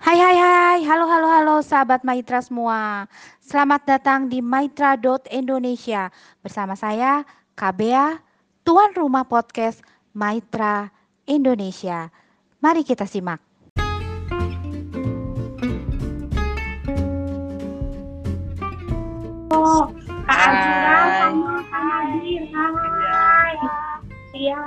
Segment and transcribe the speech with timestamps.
[0.00, 3.04] Hai hai hai, halo halo halo sahabat Maitra semua.
[3.44, 6.08] Selamat datang di maitra.indonesia
[6.40, 7.20] bersama saya
[7.52, 8.16] KBA,
[8.64, 9.84] tuan rumah podcast
[10.16, 10.88] Maitra
[11.28, 12.08] Indonesia.
[12.64, 13.44] Mari kita simak.
[19.52, 19.84] Oh,
[20.24, 22.42] Kak Azura sama Kak Nadir.
[22.48, 23.52] Hai.
[24.32, 24.60] Iya.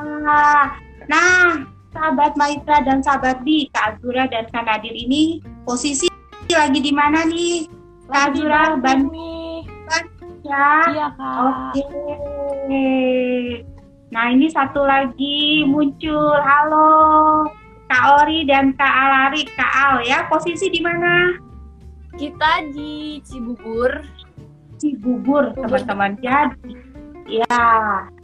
[1.10, 6.10] Nah, sahabat Maitra dan sahabat Bi, Kak Azura dan Kak Nadir ini posisi
[6.50, 7.70] lagi di mana nih?
[8.10, 9.66] Kak Azura, Bandung nih.
[10.44, 10.70] ya?
[10.92, 11.38] Iya, Kak.
[11.74, 11.86] Oke.
[14.14, 16.38] Nah, ini satu lagi muncul.
[16.38, 16.90] Halo.
[17.90, 20.30] Kak Ori dan Kak Alari, Kak Al ya.
[20.30, 21.34] Posisi di mana?
[22.14, 23.90] Kita di Cibubur.
[24.78, 26.14] Cibubur, teman-teman.
[26.22, 26.78] Jadi,
[27.42, 27.66] ya.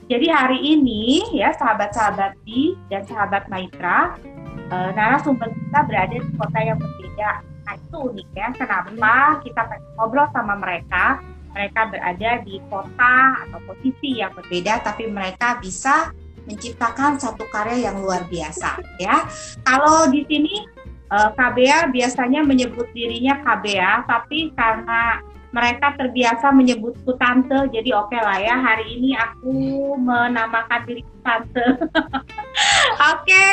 [0.10, 4.18] Jadi hari ini ya sahabat-sahabat di dan sahabat Maitra,
[4.50, 7.46] eh, narasumber kita berada di kota yang berbeda.
[7.46, 8.50] Nah itu unik ya.
[8.58, 9.62] Kenapa kita
[10.02, 11.22] ngobrol sama mereka?
[11.54, 16.10] Mereka berada di kota atau posisi yang berbeda, tapi mereka bisa
[16.50, 19.30] menciptakan satu karya yang luar biasa ya.
[19.62, 20.66] Kalau di sini
[21.14, 28.38] eh, KBA biasanya menyebut dirinya KBA, tapi karena mereka terbiasa menyebutku tante, jadi oke lah
[28.38, 28.56] ya.
[28.62, 29.54] Hari ini aku
[29.98, 31.66] menamakan diriku tante.
[33.14, 33.48] oke,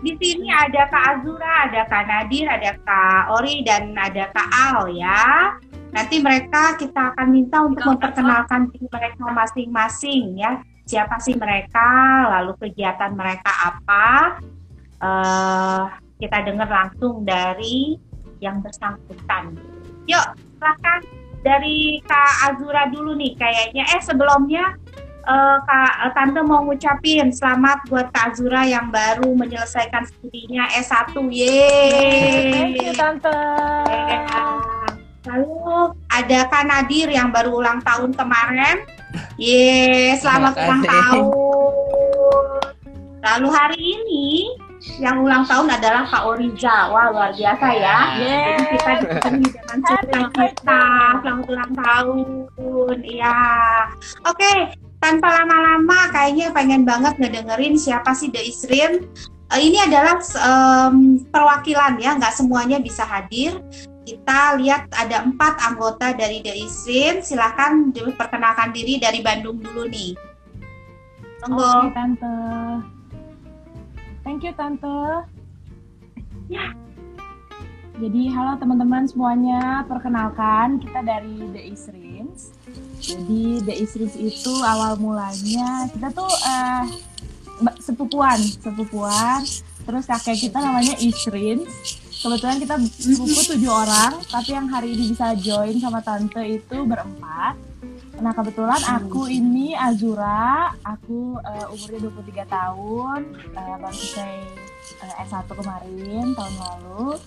[0.00, 4.88] di sini ada Kak Azura, ada Kak Nadir, ada Kak Ori, dan ada Kak Al
[4.96, 5.52] ya.
[5.92, 10.64] Nanti mereka kita akan minta untuk memperkenalkan diri mereka masing-masing ya.
[10.88, 11.88] Siapa sih mereka,
[12.40, 14.40] lalu kegiatan mereka apa.
[15.04, 15.82] Eh,
[16.24, 18.00] kita dengar langsung dari
[18.40, 19.56] yang bersangkutan.
[20.08, 23.84] Yuk, silakan dari Kak Azura dulu nih kayaknya.
[23.92, 24.72] Eh sebelumnya
[25.28, 31.12] eh, Kak Tante mau ngucapin selamat buat Kak Azura yang baru menyelesaikan studinya S1.
[31.12, 32.96] Thank you, Yeay.
[32.96, 33.36] Tante.
[35.28, 38.88] Lalu ada Kak Nadir yang baru ulang tahun kemarin.
[39.36, 41.24] Yeay, selamat ulang tahun.
[43.24, 44.52] Lalu hari ini
[45.00, 46.92] yang ulang tahun adalah Kak Oriza.
[46.92, 47.98] Wah, luar biasa ya.
[48.20, 48.54] Yeay.
[48.54, 50.84] Jadi kita ditemani dengan cita-cita.
[51.24, 52.96] Selamat ulang tahun.
[53.02, 53.40] Iya.
[54.28, 54.52] Oke,
[55.00, 58.92] tanpa lama-lama kayaknya pengen banget ngedengerin siapa sih The Isrin.
[59.52, 63.60] Eh, ini adalah em, perwakilan ya, nggak semuanya bisa hadir.
[64.04, 67.24] Kita lihat ada empat anggota dari The Isrin.
[67.24, 70.12] Silahkan diperkenalkan diri dari Bandung dulu nih.
[71.44, 71.92] Oke, Monggo.
[71.92, 72.36] Tante.
[74.24, 75.28] Thank you, Tante.
[76.48, 76.72] Ya.
[77.94, 79.84] Jadi, halo teman-teman semuanya.
[79.86, 82.50] Perkenalkan, kita dari The Isrins.
[82.98, 86.26] Jadi, The Isrins itu awal mulanya kita tuh
[87.60, 89.44] mbak- sepupuan, sepupuan.
[89.84, 92.00] Terus kakek kita namanya Isrins.
[92.24, 97.52] Kebetulan kita buku tujuh orang, tapi yang hari ini bisa join sama tante itu berempat.
[98.22, 101.98] Nah kebetulan aku ini Azura, aku eh, umurnya
[102.46, 104.34] 23 tahun, eh, baru selesai
[105.02, 107.18] eh, S1 kemarin tahun lalu.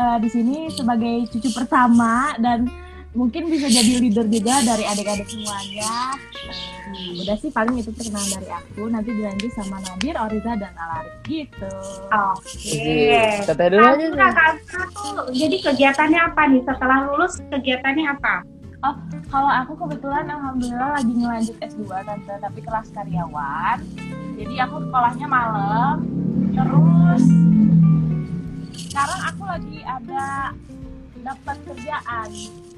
[0.00, 2.70] Eh, di sini sebagai cucu pertama dan
[3.10, 6.16] mungkin bisa jadi leader juga dari adik-adik semuanya.
[6.88, 11.14] Eh, udah sih paling itu perkenalan dari aku, nanti dilanjut sama Nadir, Oriza dan Alarik
[11.28, 11.68] gitu.
[12.08, 13.44] Oke.
[13.44, 14.06] Teteh dulu aja.
[15.36, 16.62] Jadi kegiatannya apa nih?
[16.64, 18.59] Setelah lulus kegiatannya apa?
[19.30, 23.78] Kalau aku kebetulan alhamdulillah lagi ngelanjut S2 tante, tapi kelas karyawan.
[24.34, 25.96] Jadi aku sekolahnya malam.
[26.50, 27.22] Terus
[28.88, 30.56] sekarang aku lagi ada
[31.20, 32.28] dapat kerjaan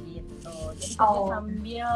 [0.05, 0.57] gitu.
[0.75, 1.31] Jadi aku Oh.
[1.31, 1.89] sambil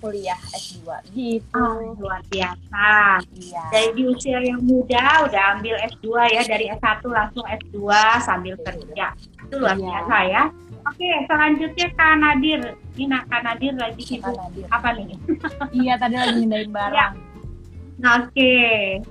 [0.00, 0.80] kuliah S2
[1.12, 1.52] gitu.
[1.60, 3.20] Oh, luar biasa.
[3.36, 3.64] Iya.
[3.68, 7.76] Dari di usia yang muda udah ambil S2 ya, dari S1 langsung S2
[8.24, 9.12] sambil kerja.
[9.44, 9.84] Itu luar Iya.
[9.84, 10.44] biasa ya.
[10.80, 12.62] Oke, selanjutnya Kak Nadir.
[13.00, 14.68] Ini nah, Kak Nadir lagi sibuk Nadir.
[14.68, 15.16] apa nih?
[15.80, 17.12] Iya tadi lagi mindahin barang.
[17.96, 18.56] Oke.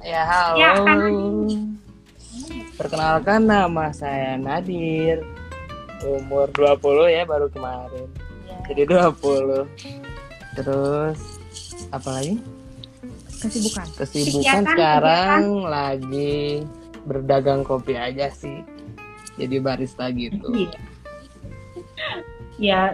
[0.06, 0.62] Ya, halo.
[0.62, 0.98] Ya, kan.
[2.78, 5.26] Perkenalkan nama saya Nadir.
[6.06, 8.06] Umur 20 ya baru kemarin.
[8.46, 8.58] Iya.
[8.70, 9.66] Jadi 20.
[10.54, 11.20] Terus
[11.90, 12.38] apa lagi?
[13.42, 13.88] Kesibukan.
[13.98, 16.62] Kesibukan Kegiatan, sekarang lagi
[17.10, 18.62] berdagang kopi aja sih.
[19.34, 20.46] Jadi barista gitu.
[20.54, 20.78] Iya.
[22.60, 22.92] Ya,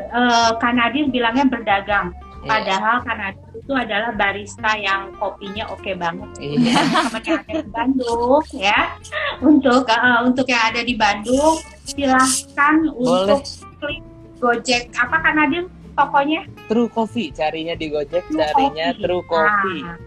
[0.78, 2.14] Nadir bilangnya berdagang.
[2.46, 2.50] Iya.
[2.62, 6.30] Padahal Kak Nadir itu adalah barista yang kopinya oke banget.
[6.38, 6.78] Iya.
[7.10, 8.80] teman yang ada di Bandung ya
[9.42, 11.56] untuk eh, untuk yang ada di Bandung
[11.90, 13.42] silahkan untuk
[13.82, 14.06] klik
[14.38, 15.66] Gojek apa kan Nadir
[15.98, 19.02] tokonya True Coffee carinya di Gojek, True carinya Coffee.
[19.02, 19.82] True Coffee.
[19.82, 19.98] Nah,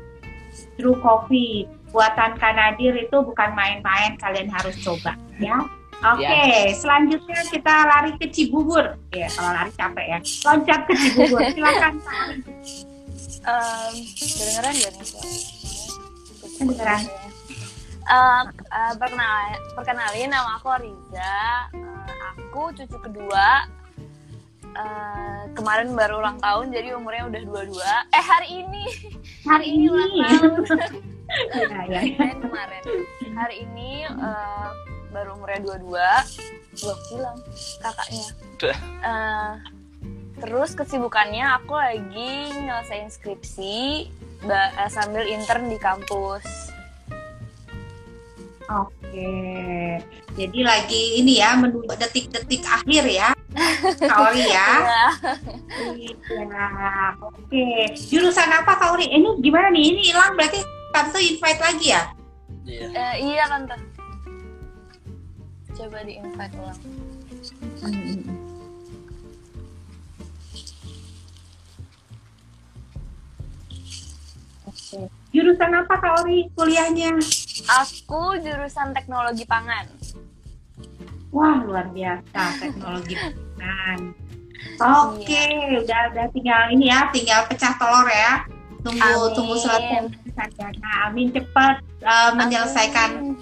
[0.79, 1.55] True Coffee
[1.91, 5.57] buatan Kanadir itu bukan main-main kalian harus coba ya
[5.99, 6.39] Oke,
[6.73, 8.95] selanjutnya kita lari ke Cibubur.
[9.11, 10.19] Ya, kalau lari capek ya.
[10.47, 11.41] Loncat ke Cibubur.
[11.49, 11.93] Silakan.
[13.43, 15.09] Um, kedengeran gak nih?
[16.55, 17.03] Kedengeran.
[18.09, 21.37] Eh, eh, perkenal- perkenalin nama aku Riza.
[21.75, 23.67] Eh, aku cucu kedua.
[24.69, 27.97] Eh, kemarin baru ulang tahun jadi umurnya udah 22.
[28.09, 28.85] Eh hari ini.
[29.43, 30.53] Hari ini ulang tahun.
[31.53, 32.01] Ya, ya.
[32.41, 32.83] Kemarin.
[33.37, 34.69] Hari ini eh,
[35.13, 36.85] baru umurnya 22.
[36.85, 37.39] Loh, hilang
[37.81, 38.29] kakaknya.
[39.03, 39.53] Eh,
[40.39, 44.09] terus kesibukannya aku lagi nyelesain skripsi
[44.47, 46.45] eh, sambil intern di kampus.
[48.69, 49.33] Oke.
[50.37, 53.33] Jadi lagi ini ya menunggu detik-detik akhir ya.
[54.13, 54.69] Kaori ya.
[54.85, 55.09] Ya.
[55.97, 56.53] Iya.
[57.25, 57.97] Oke.
[57.97, 59.09] Jurusan apa Kaori?
[59.09, 59.85] Ini gimana nih?
[59.97, 60.61] Ini hilang berarti
[60.93, 62.03] tante invite lagi ya?
[62.69, 62.87] Iya.
[62.93, 63.98] Eh, iya tante.
[65.79, 66.81] Coba di invite ulang.
[74.67, 74.99] Oke.
[75.31, 77.15] Jurusan apa Kaori kuliahnya?
[77.87, 79.87] Aku jurusan teknologi pangan.
[81.31, 83.99] Wah luar biasa teknologi pangan.
[84.83, 85.43] Oke,
[85.79, 88.43] udah udah tinggal ini ya, tinggal pecah telur ya.
[88.83, 89.35] Tunggu Amin.
[89.35, 90.91] tunggu selesai sarjana.
[91.07, 93.39] Amin cepat uh, menyelesaikan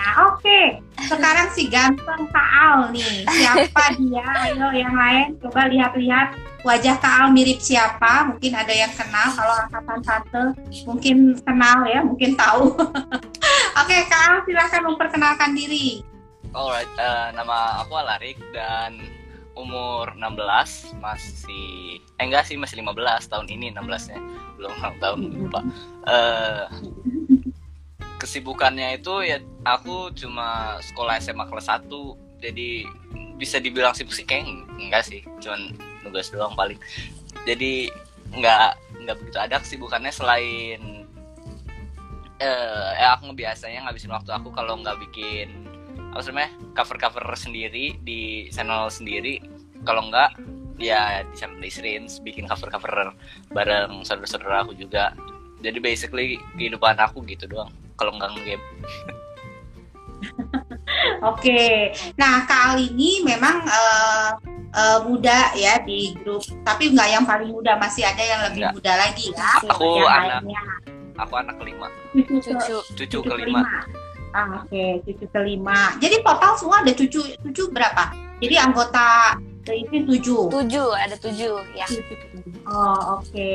[0.00, 0.32] skripsinya.
[0.32, 0.60] Oke,
[1.08, 3.24] sekarang si ganteng Kak Al nih.
[3.28, 4.24] Siapa dia?
[4.48, 6.28] Ayo yang lain coba lihat-lihat
[6.64, 8.32] wajah Kak Al mirip siapa?
[8.32, 9.28] Mungkin ada yang kenal.
[9.32, 10.42] Kalau angkatan satu
[10.88, 12.74] mungkin kenal ya, mungkin tahu.
[13.80, 16.02] Oke, Kak Al silahkan memperkenalkan diri.
[16.50, 18.98] Alright, eh, nama aku Alarik dan
[19.54, 24.18] umur 16 masih eh enggak sih masih 15 tahun ini 16 nya
[24.56, 25.60] belum ulang tahun lupa.
[26.08, 26.64] Eh
[28.20, 31.88] kesibukannya itu ya aku cuma sekolah SMA kelas 1
[32.40, 32.84] jadi
[33.36, 35.24] bisa dibilang sibuk sih kayak enggak sih.
[35.40, 36.76] Cuman nugas doang paling.
[37.48, 37.88] Jadi
[38.36, 40.80] enggak enggak begitu ada kesibukannya selain
[42.40, 45.68] eh eh, aku biasanya ngabisin waktu aku kalau nggak bikin
[46.16, 49.40] apa namanya cover cover sendiri di channel sendiri.
[49.84, 50.36] Kalau enggak
[50.80, 53.12] ya di channel Disrins bikin cover cover
[53.52, 55.12] bareng saudara-saudara aku juga.
[55.60, 57.68] Jadi basically kehidupan aku gitu doang
[58.00, 58.64] kalau enggak game
[61.22, 64.28] Oke, nah Kak Al ini memang eh,
[64.70, 68.74] eh, muda ya di grup, tapi nggak yang paling muda, masih ada yang lebih Nggak.
[68.76, 69.50] muda lagi ya.
[69.64, 70.62] aku yang anak lainnya.
[71.16, 72.76] aku anak kelima Cucu, Cucu.
[72.96, 73.60] cucu kelima
[74.30, 75.90] Ah, Oke, cucu kelima.
[75.98, 78.14] Jadi total semua ada cucu cucu berapa?
[78.38, 79.34] Jadi anggota
[79.68, 80.48] itu tujuh.
[80.48, 81.86] Tujuh, ada tujuh ya.
[82.64, 83.52] Oh oke,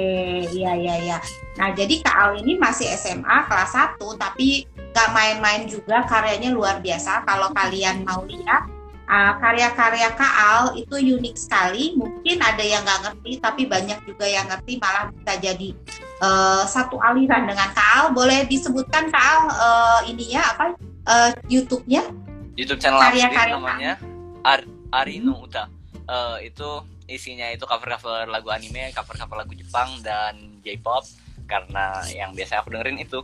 [0.53, 1.17] iya iya iya.
[1.57, 6.79] Nah jadi Kak Al ini masih SMA kelas 1 tapi gak main-main juga karyanya luar
[6.79, 7.25] biasa.
[7.25, 8.69] Kalau kalian mau lihat
[9.09, 11.97] uh, karya-karya Kak Al itu unik sekali.
[11.97, 15.69] Mungkin ada yang nggak ngerti tapi banyak juga yang ngerti malah bisa jadi
[16.21, 18.05] uh, satu aliran dengan Kak Al.
[18.13, 20.65] Boleh disebutkan Kak Al uh, ininya apa
[21.09, 22.25] uh, YouTube-nya?
[22.55, 23.93] YouTube channel Karya-karya namanya
[24.47, 24.63] Ar
[24.95, 25.67] Arino Uta
[26.05, 26.69] Eh, itu
[27.09, 31.05] isinya itu cover-cover lagu anime, cover-cover lagu Jepang dan J-pop
[31.49, 33.21] karena yang biasa aku dengerin itu.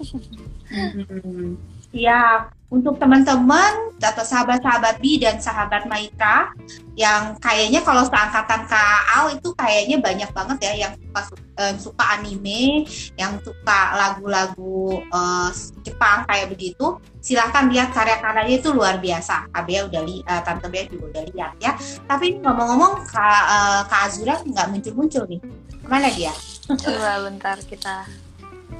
[1.94, 6.50] Ya, untuk teman-teman atau sahabat-sahabat Bi dan sahabat Maitra
[6.98, 11.22] yang kayaknya kalau seangkatan Kak Al itu kayaknya banyak banget ya yang suka
[11.62, 12.82] eh, suka anime,
[13.14, 15.48] yang suka lagu-lagu eh,
[15.86, 16.98] Jepang kayak begitu.
[17.22, 19.54] Silahkan lihat karya-karyanya itu luar biasa.
[19.54, 21.78] Kak Bea udah li, eh, Tante Bea juga udah lihat ya.
[22.10, 25.40] Tapi ngomong-ngomong Kak, eh, Kak Azura nggak muncul-muncul nih.
[25.78, 26.34] Ke mana dia?
[26.66, 28.02] Coba bentar kita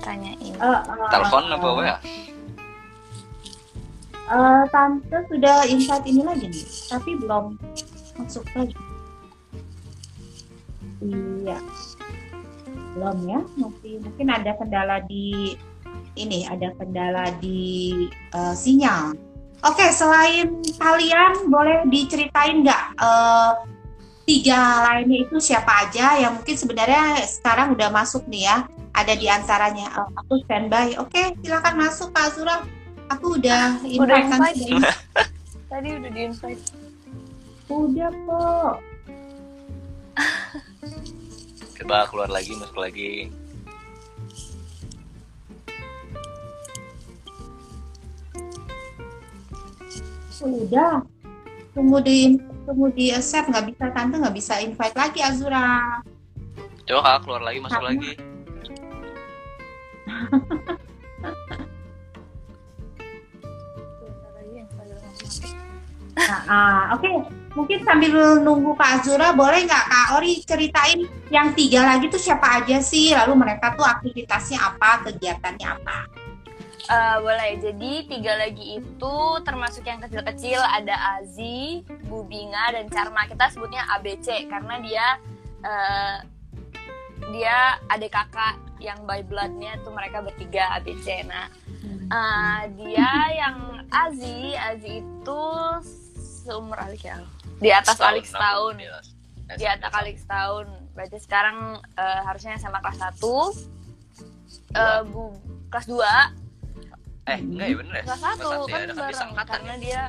[0.02, 0.54] tanyain.
[0.58, 1.96] Eh, eh, Telepon apa ya?
[4.24, 7.60] Eh, tante sudah invite ini lagi nih, tapi belum
[8.16, 8.72] masuk lagi.
[11.04, 11.60] Iya,
[12.96, 13.40] belum ya.
[13.60, 15.52] Masih mungkin ada kendala di
[16.16, 19.12] ini, ada kendala di eh, sinyal.
[19.60, 23.52] Oke, selain kalian boleh diceritain nggak eh,
[24.24, 28.64] tiga lainnya itu siapa aja yang mungkin sebenarnya sekarang udah masuk nih ya?
[28.96, 29.92] Ada di antaranya.
[30.00, 30.96] Eh, aku standby.
[30.96, 32.64] Oke, silakan masuk Kak Azura.
[33.14, 34.58] Aku udah invite kan invite?
[34.58, 34.96] sudah
[35.70, 36.62] Tadi udah di invite.
[37.70, 38.74] Udah kok.
[41.74, 43.28] Coba keluar lagi, masuk lagi.
[50.44, 51.00] Udah.
[51.74, 55.98] Tunggu di tunggu di accept nggak bisa tante nggak bisa invite lagi Azura.
[56.84, 58.12] Coba keluar lagi, masuk Karena- lagi.
[66.24, 67.08] Nah, ah, Oke,
[67.52, 72.62] mungkin sambil nunggu Kak Azura, boleh nggak Kak Ori ceritain yang tiga lagi tuh siapa
[72.62, 73.12] aja sih?
[73.12, 76.24] Lalu mereka tuh aktivitasnya apa, kegiatannya apa?
[76.84, 77.50] Eh, boleh.
[77.64, 83.24] Jadi tiga lagi itu termasuk yang kecil-kecil ada Azi, Bubinga dan Charma.
[83.24, 85.06] Kita sebutnya ABC karena dia
[85.64, 86.16] eh,
[87.32, 91.24] dia adik kakak yang by bloodnya tuh mereka bertiga ABC.
[91.24, 91.48] Nah,
[92.12, 95.44] eh, dia yang Azi, Azi itu
[96.44, 97.18] seumur Alik ya.
[97.58, 98.76] Di atas Alik setahun.
[98.76, 98.98] Iya.
[99.56, 100.66] Di atas Alik setahun.
[100.92, 101.56] Berarti sekarang
[101.96, 103.24] eh, harusnya SMA kelas 1.
[104.74, 105.32] Eh, bu,
[105.68, 106.04] kelas 2
[107.24, 108.02] Eh, enggak ya bener ya?
[108.04, 109.80] kelas satu Kelas kan ya, bareng karena ya.
[109.80, 110.02] dia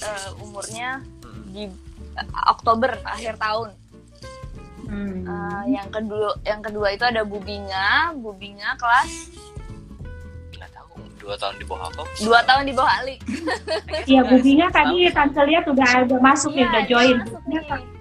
[0.00, 1.44] eh, umurnya Hmm.
[1.50, 1.62] di
[2.14, 3.70] eh, Oktober akhir tahun.
[4.86, 5.22] Hmm.
[5.22, 9.10] Eh, yang kedua yang kedua itu ada Bubinga, Bubinga kelas
[11.30, 12.02] dua tahun di bawah aku.
[12.26, 13.20] dua tahun di bawah Alik.
[14.10, 17.16] Iya, Bu Binga tadi tante lihat udah udah masuk ya, udah Iya, join.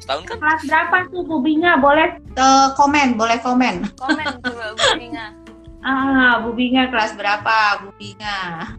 [0.01, 0.37] Setahun kan?
[0.41, 1.77] Kelas berapa tuh Bu Binga?
[1.77, 3.85] Boleh eh, komen, boleh komen.
[3.93, 5.25] Komen coba Bubinga.
[5.79, 7.55] Ah, Bu Binga kelas berapa,
[7.85, 8.73] Bu Binga?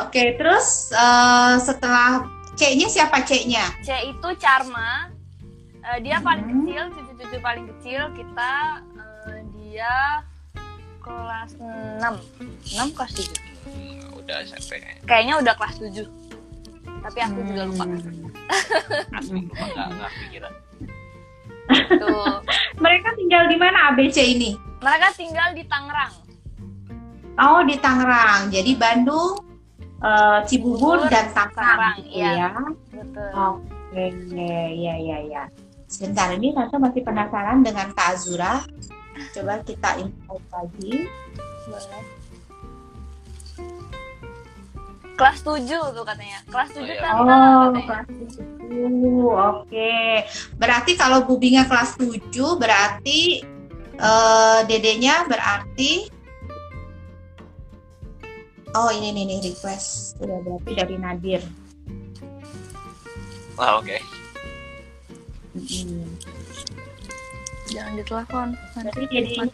[0.00, 2.24] Oke, terus eh, setelah
[2.56, 3.76] C-nya siapa C-nya?
[3.84, 5.12] C itu Charma.
[5.84, 6.56] Eh, dia paling Hmm.
[6.64, 8.52] kecil, cucu-cucu paling kecil kita
[9.28, 10.24] eh, dia
[11.00, 12.00] kelas 6.
[12.00, 13.49] 6 kelas 7.
[14.20, 14.84] Hmm, udah SMP.
[15.08, 16.04] Kayaknya udah kelas 7.
[17.00, 17.84] Tapi aku juga lupa.
[17.88, 19.46] Hmm.
[19.48, 20.52] Nggak, nggak pikiran.
[21.96, 22.36] Tuh.
[22.82, 24.50] Mereka tinggal di mana ABC ini?
[24.84, 26.14] Mereka tinggal di Tangerang.
[27.40, 28.52] Oh, di Tangerang.
[28.52, 29.38] Jadi Bandung,
[30.02, 32.50] eh, Cibubur, dan Tangerang gitu iya.
[32.50, 32.50] ya.
[32.90, 33.30] Betul.
[33.32, 34.04] Oke,
[34.76, 35.42] ya ya ya.
[35.90, 38.62] Sebentar ini Tante masih penasaran dengan Kak Azura.
[39.34, 41.06] Coba kita info lagi.
[41.66, 42.19] Boleh.
[45.20, 46.38] Kelas 7 tuh katanya.
[46.48, 46.96] Kelas 7 Oh, iya.
[46.96, 47.80] kan Oh, katanya.
[47.84, 49.36] kelas 7.
[49.52, 49.92] Oke.
[50.56, 52.24] Berarti kalau Bu Binga kelas 7
[52.56, 53.44] berarti
[54.00, 56.08] eh dedenya berarti
[58.70, 60.14] Oh, ini nih nih request.
[60.22, 61.42] Udah berarti dari Nadir.
[63.58, 63.98] Wah, oke.
[65.52, 66.06] Mm-mm.
[67.66, 68.48] Jangan ditelepon.
[68.72, 69.44] Berarti dedenya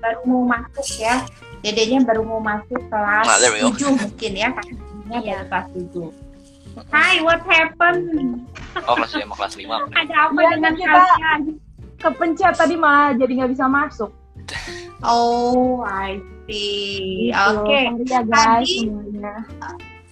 [0.00, 1.20] baru mau masuk ya.
[1.60, 3.70] Dedenya baru mau masuk kelas Nah, there we go.
[3.70, 4.50] 7 mungkin ya.
[5.02, 5.36] Karena Iya.
[5.36, 6.08] baru kelas 7.
[6.88, 8.06] Hai, what happened?
[8.82, 9.76] Oh, kelas 5, kelas 5.
[9.92, 11.40] Ada apa Iya, dengan kita- kalian?
[11.94, 14.10] Kepencet tadi mah jadi nggak bisa masuk.
[15.02, 17.26] Oh, I see.
[17.28, 17.34] Gitu.
[17.34, 17.80] Oke.
[17.90, 19.34] Sorry ya guys Tadi- semuanya.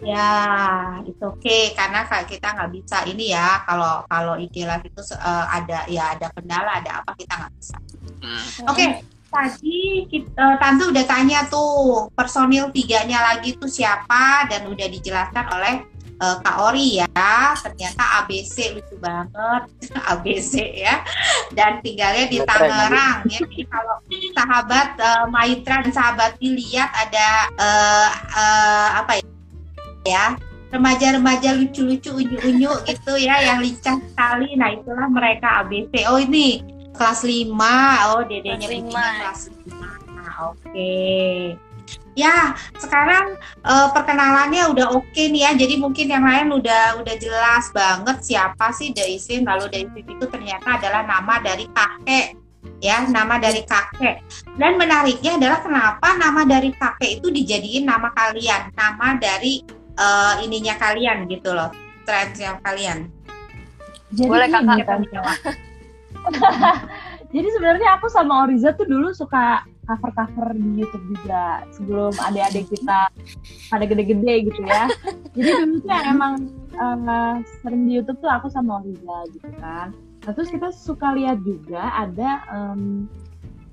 [0.00, 0.30] Ya,
[1.04, 5.44] itu oke karena kayak kita nggak bisa ini ya kalau kalau IG Live itu eh,
[5.46, 7.76] ada ya ada kendala ada apa kita nggak bisa.
[8.18, 8.66] Hmm.
[8.66, 8.84] Oke,
[9.30, 15.74] tadi kita, tante udah tanya tuh personil tiganya lagi tuh siapa dan udah dijelaskan oleh
[16.18, 17.08] eh, Kak Ori ya.
[17.56, 19.62] Ternyata ABC lucu banget
[20.12, 21.00] ABC ya
[21.54, 23.38] dan tinggalnya di Keren, Tangerang ya.
[23.40, 23.96] Jadi kalau
[24.34, 29.24] sahabat eh, Maitra dan sahabat dilihat ada eh, eh, apa ya?
[30.04, 30.26] ya
[30.70, 36.62] remaja-remaja lucu-lucu unyu-unyu gitu ya yang lincah sekali nah itulah mereka ABC oh ini
[36.94, 37.50] kelas 5
[38.14, 40.94] oh dedenya Kelas kelas 5 nah, oke.
[42.18, 45.50] Ya sekarang eh, perkenalannya udah oke nih ya.
[45.56, 50.76] Jadi mungkin yang lain udah udah jelas banget siapa sih Daisin lalu Daisin itu ternyata
[50.78, 52.36] adalah nama dari kakek.
[52.82, 54.20] Ya nama dari kakek.
[54.58, 58.74] Dan menariknya adalah kenapa nama dari kakek itu dijadiin nama kalian?
[58.74, 59.64] Nama dari
[59.96, 61.72] eh, ininya kalian gitu loh.
[62.04, 63.08] Trennya kalian.
[64.10, 65.06] Jadi Boleh, Kakak.
[65.14, 65.38] Jawab?
[67.34, 73.10] Jadi sebenarnya aku sama Oriza tuh dulu suka cover-cover di YouTube juga sebelum adik-adik kita
[73.70, 74.86] pada gede-gede gitu ya.
[75.34, 76.34] Jadi dulu tuh yang emang
[76.74, 79.94] eh, sering di YouTube tuh aku sama Oriza gitu kan.
[80.26, 83.08] Nah, terus kita suka lihat juga ada em,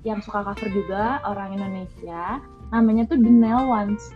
[0.02, 2.40] yang suka cover juga orang Indonesia
[2.70, 4.14] namanya tuh The Nail Ones.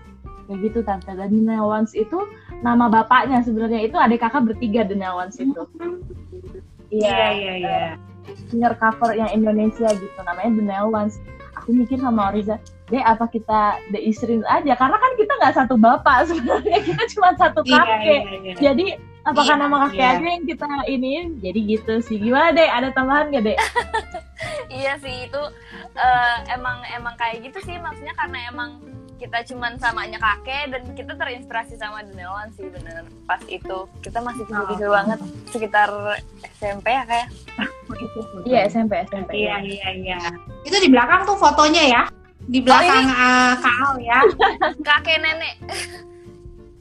[0.51, 1.12] Kayak gitu tante.
[1.15, 2.19] Dan The Nail Ones itu
[2.62, 3.87] nama bapaknya sebenarnya.
[3.87, 5.62] Itu adik kakak bertiga The Nail Ones itu.
[6.93, 7.09] Iya.
[7.33, 8.12] Iya iya
[8.49, 11.19] singer cover yang Indonesia gitu namanya The Nail Ones.
[11.59, 14.75] Aku mikir sama Oriza deh apa kita The Isrin aja?
[14.75, 18.02] Karena kan kita nggak satu bapak sebenarnya kita cuma satu iya kakek.
[18.02, 18.87] iya iya jadi
[19.23, 20.12] apakah Iya, nama kakek iya.
[20.19, 22.17] aja yang kita ini jadi gitu sih.
[22.19, 23.57] Gimana deh ada tambahan gak deh
[24.83, 25.43] Iya sih itu
[25.95, 27.76] eh, emang emang kayak gitu sih.
[27.79, 28.71] Maksudnya karena emang
[29.23, 34.43] kita cuman samanya kakek dan kita terinspirasi sama Denewan sih bener pas itu kita masih
[34.45, 34.95] kecil-kecil Oh.
[34.95, 35.88] banget sekitar
[36.52, 37.29] SMP ya kayak
[38.43, 40.19] iya SMP SMP iya iya iya
[40.62, 42.02] itu di belakang tuh fotonya ya
[42.43, 44.19] di belakang eh, Kak Al ya
[44.91, 45.55] kakek nenek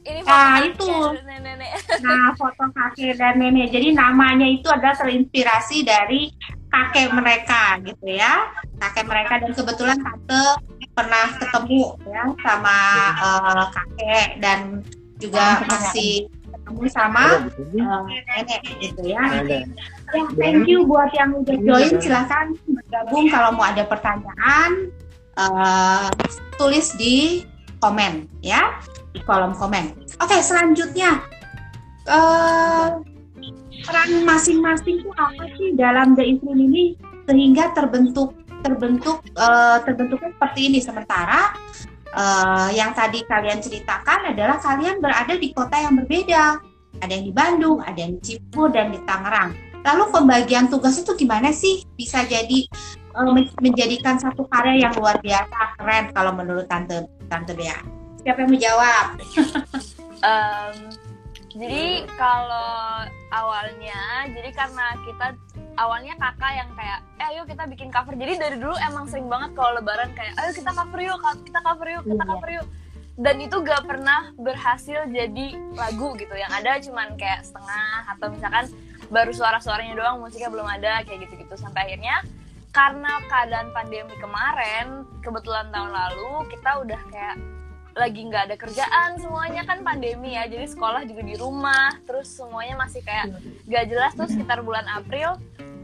[0.02, 0.90] ini Nah, foto itu.
[0.90, 1.70] kakek dan nenek.
[2.02, 3.70] Nah, foto kakek dan nenek.
[3.70, 6.26] Jadi namanya itu adalah terinspirasi dari
[6.66, 8.50] kakek mereka gitu ya.
[8.82, 10.42] Kakek mereka dan kebetulan tante
[10.92, 12.78] pernah ketemu ya sama
[13.16, 14.60] eh, kakek dan
[15.16, 19.22] juga masih ketemu sama eh, nenek gitu ya.
[19.44, 19.64] Ya,
[20.36, 21.90] thank you buat yang udah join.
[22.00, 24.92] Silahkan bergabung kalau mau ada pertanyaan.
[25.32, 26.12] eh,
[26.60, 27.40] tulis di
[27.80, 28.76] komen ya
[29.16, 29.96] di kolom komen.
[30.20, 31.24] Oke, selanjutnya
[32.04, 32.88] eh
[33.82, 36.94] peran masing-masing itu apa sih dalam The ini
[37.26, 41.52] sehingga terbentuk terbentuk eh, terbentuknya seperti ini sementara
[42.14, 46.62] eh, yang tadi kalian ceritakan adalah kalian berada di kota yang berbeda.
[47.02, 49.50] Ada yang di Bandung, ada yang di Cipu dan di Tangerang.
[49.82, 52.62] Lalu pembagian tugas itu gimana sih bisa jadi
[53.18, 57.76] men- menjadikan satu karya yang luar biasa keren kalau menurut tante tante Bea?
[58.22, 59.04] Siapa yang mau jawab?
[60.22, 60.76] Em,
[61.52, 65.26] jadi kalau awalnya, jadi karena kita
[65.76, 68.16] awalnya kakak yang kayak, eh ayo kita bikin cover.
[68.16, 71.88] Jadi dari dulu emang sering banget kalau lebaran kayak, ayo kita cover yuk, kita cover
[71.92, 72.30] yuk, kita Iya.
[72.32, 72.66] cover yuk.
[73.12, 76.32] Dan itu gak pernah berhasil jadi lagu gitu.
[76.32, 78.64] Yang ada cuman kayak setengah atau misalkan
[79.12, 81.52] baru suara-suaranya doang, musiknya belum ada kayak gitu-gitu.
[81.60, 82.24] Sampai akhirnya
[82.72, 87.36] karena keadaan pandemi kemarin, kebetulan tahun lalu kita udah kayak
[87.92, 92.80] lagi nggak ada kerjaan semuanya kan pandemi ya jadi sekolah juga di rumah terus semuanya
[92.80, 93.36] masih kayak
[93.68, 94.16] gak jelas.
[94.16, 95.36] Tuh sekitar bulan April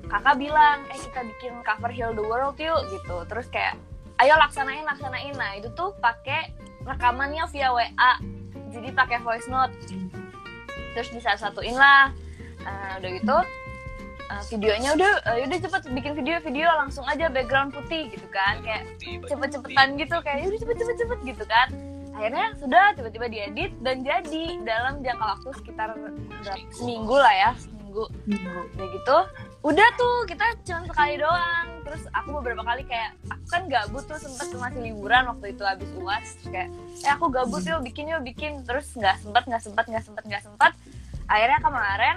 [0.08, 3.16] kakak bilang eh kita bikin cover Heal the World yuk gitu.
[3.28, 3.76] Terus kayak
[4.24, 5.36] ayo laksanain laksanain.
[5.36, 6.56] Nah itu tuh pakai
[6.88, 8.12] rekamannya via WA
[8.72, 9.72] jadi pakai voice note.
[10.96, 12.12] Terus bisa satuin lah.
[12.64, 13.38] Eh, udah gitu
[14.28, 18.64] eh, videonya udah eh, udah cepet bikin video video langsung aja background putih gitu kan.
[18.64, 18.96] Kayak
[19.28, 21.68] cepet-cepetan gitu kayak udah cepet-cepet cepet gitu kan
[22.18, 25.94] akhirnya sudah tiba-tiba diedit dan jadi dalam jangka waktu sekitar
[26.74, 28.10] seminggu lah ya seminggu.
[28.74, 29.18] Udah gitu
[29.58, 31.66] udah tuh kita cuma sekali doang.
[31.82, 35.62] Terus aku beberapa kali kayak aku kan gabut tuh sempet tuh masih liburan waktu itu
[35.66, 36.70] habis uas kayak
[37.02, 38.62] eh aku gabut yuk bikin yuk bikin.
[38.66, 40.72] Terus nggak sempet nggak sempet nggak sempet nggak sempet.
[41.26, 42.16] Akhirnya kemarin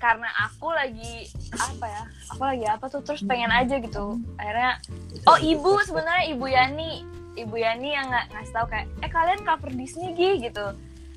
[0.00, 4.16] karena aku lagi apa ya aku lagi apa tuh terus pengen aja gitu.
[4.40, 4.80] Akhirnya
[5.28, 9.70] oh ibu sebenarnya ibu Yani ibu Yani yang nggak ngasih tahu kayak eh kalian cover
[9.72, 10.66] Disney Gi gitu.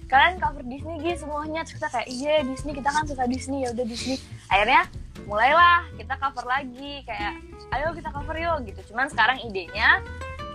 [0.07, 1.61] Kalian cover Disney Gi semuanya.
[1.65, 3.67] Terus kita kayak iya Disney kita kan suka Disney.
[3.67, 4.17] Ya udah Disney.
[4.47, 4.81] Akhirnya
[5.23, 7.33] mulailah kita cover lagi kayak
[7.75, 8.93] ayo kita cover yuk gitu.
[8.93, 10.03] Cuman sekarang idenya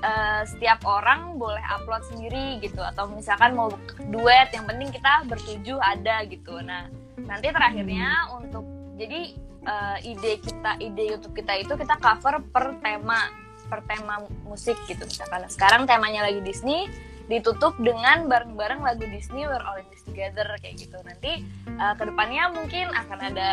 [0.04, 2.80] eh, setiap orang boleh upload sendiri gitu.
[2.80, 3.72] Atau misalkan mau
[4.12, 6.60] duet yang penting kita bertujuh ada gitu.
[6.64, 8.64] Nah nanti terakhirnya untuk
[8.96, 9.34] jadi
[9.66, 15.04] eh, ide kita ide YouTube kita itu kita cover per tema per tema musik gitu
[15.04, 15.44] misalkan.
[15.44, 16.88] Nah, sekarang temanya lagi Disney
[17.28, 20.96] ditutup dengan bareng-bareng lagu Disney We're All in This Together kayak gitu.
[21.04, 23.48] Nanti eh, ke depannya mungkin akan ada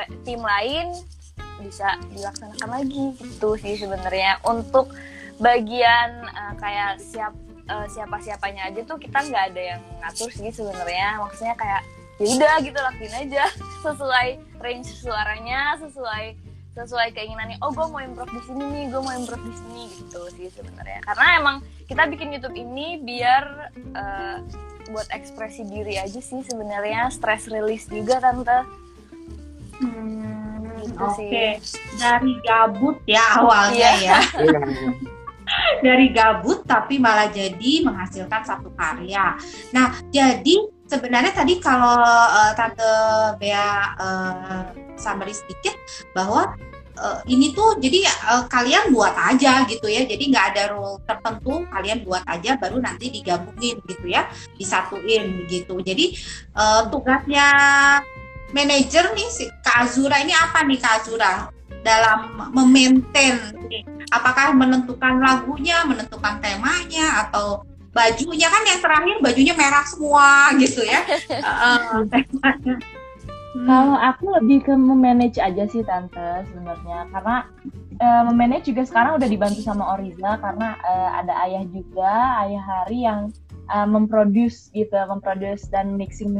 [0.00, 0.96] te- tim lain
[1.60, 4.40] bisa dilaksanakan lagi gitu sih sebenarnya.
[4.48, 4.96] Untuk
[5.36, 7.36] bagian eh, kayak siap
[7.68, 11.20] eh, siapa-siapanya aja tuh kita nggak ada yang ngatur sih sebenarnya.
[11.20, 11.84] Maksudnya kayak
[12.16, 13.44] ya udah gitu lakuin aja.
[13.84, 14.28] Sesuai
[14.60, 19.40] range suaranya sesuai sesuai keinginannya oh gue mau improv di sini nih gue mau improv
[19.40, 24.36] di sini gitu sih sebenarnya karena emang kita bikin YouTube ini biar eh,
[24.88, 28.58] buat ekspresi diri aja sih sebenarnya stress release juga tante
[29.80, 31.72] Hmm, Gitu Oke, sih.
[31.96, 34.16] dari gabut ya awalnya Iya.
[34.16, 34.18] ya.
[35.80, 39.34] Dari gabut tapi malah jadi menghasilkan satu karya.
[39.70, 42.90] Nah, jadi sebenarnya tadi kalau eh, tante
[43.38, 44.62] Bea eh,
[44.98, 45.78] summary sedikit
[46.10, 46.50] bahwa
[46.98, 50.02] eh, ini tuh jadi eh, kalian buat aja gitu ya.
[50.02, 54.26] Jadi nggak ada rule tertentu, kalian buat aja baru nanti digabungin gitu ya,
[54.58, 55.78] disatuin gitu.
[55.78, 56.18] Jadi
[56.58, 57.46] eh, tugasnya
[58.50, 61.46] manajer nih si Kak Azura ini apa nih Kak Azura
[61.86, 63.56] dalam memaintain
[64.10, 71.02] apakah menentukan lagunya, menentukan temanya atau bajunya kan yang terakhir bajunya merah semua gitu ya.
[71.40, 72.06] Uh.
[73.50, 73.66] Hmm.
[73.66, 77.36] Kalau aku lebih ke memanage aja sih tante sebenarnya karena
[77.98, 82.14] eh, memanage juga sekarang udah dibantu sama Oriza karena eh, ada ayah juga
[82.46, 83.34] ayah Hari yang
[83.66, 86.30] eh, memproduce gitu memproduce dan mixing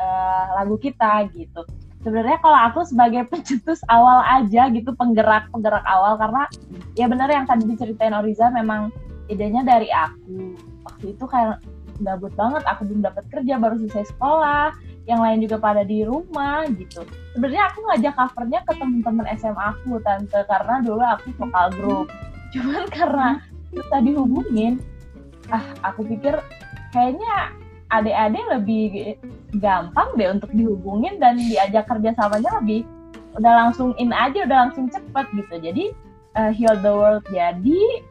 [0.00, 1.60] eh, lagu kita gitu.
[2.00, 6.48] Sebenarnya kalau aku sebagai pencetus awal aja gitu penggerak penggerak awal karena
[6.96, 8.88] ya benar yang tadi diceritain Oriza memang
[9.28, 11.58] idenya dari aku waktu itu kayak
[12.00, 14.72] gabut banget aku belum dapat kerja baru selesai sekolah
[15.06, 17.06] yang lain juga pada di rumah gitu.
[17.34, 22.06] Sebenarnya aku ngajak covernya ke teman-teman SMA aku tante karena dulu aku vokal grup.
[22.52, 23.28] Cuman karena
[23.70, 24.82] kita dihubungin,
[25.54, 26.34] ah aku pikir
[26.90, 27.54] kayaknya
[27.94, 28.86] adik-adik lebih
[29.62, 32.82] gampang deh untuk dihubungin dan diajak kerja samanya lebih
[33.38, 35.84] udah langsung in aja udah langsung cepet gitu jadi
[36.34, 38.02] uh, heal the world jadi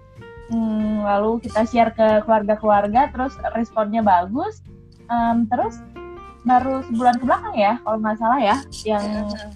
[0.52, 4.62] hmm, lalu kita share ke keluarga-keluarga terus responnya bagus.
[5.06, 5.78] Um, terus
[6.46, 8.56] baru sebulan ke belakang ya kalau nggak salah ya
[8.86, 9.06] yang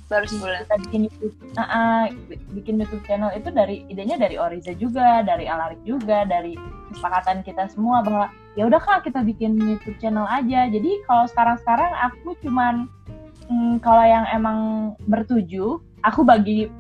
[0.10, 0.65] baru sebulan.
[0.65, 2.04] kita bikin YouTube uh, uh,
[2.58, 6.58] bikin YouTube channel itu dari idenya dari Oriza juga dari Alarik juga dari
[6.89, 10.65] kesepakatan kita semua bahwa ya udah kak kita bikin YouTube channel aja.
[10.65, 12.89] Jadi kalau sekarang-sekarang aku cuman
[13.45, 14.60] hmm, kalau yang emang
[15.06, 16.73] bertuju aku bagi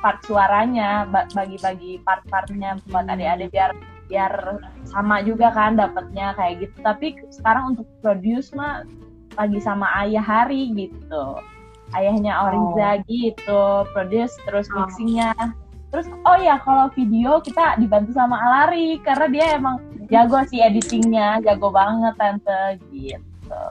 [0.00, 3.70] part suaranya bagi-bagi part-partnya buat adik-adik biar
[4.06, 6.76] biar sama juga kan dapatnya kayak gitu.
[6.82, 8.86] Tapi sekarang untuk produce mah
[9.34, 11.42] lagi sama ayah Hari gitu.
[11.94, 13.04] Ayahnya Oriza oh.
[13.06, 13.62] gitu
[13.94, 14.86] produce terus oh.
[14.86, 15.34] mixingnya.
[15.90, 19.80] Terus oh ya kalau video kita dibantu sama Alari karena dia emang
[20.10, 23.66] jago sih editingnya jago banget tante gitu.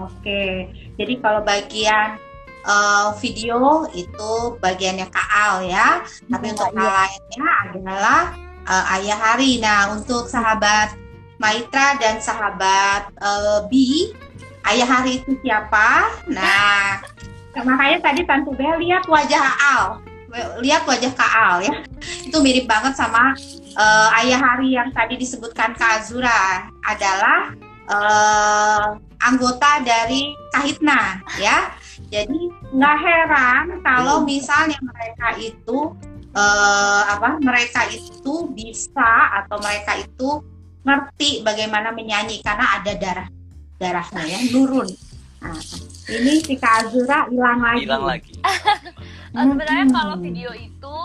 [0.00, 2.16] Oke jadi kalau bagian
[2.64, 8.20] uh, video itu bagiannya Kak Al ya tapi untuk hal lainnya adalah
[8.66, 10.96] uh, Ayah Hari nah untuk sahabat
[11.38, 14.08] Maitra dan sahabat uh, B
[14.68, 16.08] ayah hari itu siapa?
[16.28, 17.00] Nah,
[17.68, 19.44] makanya tadi Tante Bel lihat wajah
[19.76, 19.84] Al,
[20.64, 21.74] lihat wajah Kak Al ya.
[22.24, 23.36] Itu mirip banget sama
[23.76, 27.54] uh, ayah hari yang tadi disebutkan Kak Azura adalah
[27.88, 28.86] uh,
[29.22, 31.72] anggota dari Kahitna ya.
[32.10, 32.43] Jadi
[32.74, 35.94] nggak heran kalau misalnya mereka itu
[36.34, 40.42] uh, apa mereka itu bisa atau mereka itu
[40.84, 43.28] ngerti bagaimana menyanyi karena ada darah
[43.78, 44.88] darahnya ya turun.
[45.44, 45.60] Nah,
[46.08, 47.84] ini si Kak Azura hilang lagi.
[47.84, 48.32] Hilang lagi.
[48.42, 50.96] uh, sebenarnya kalau video itu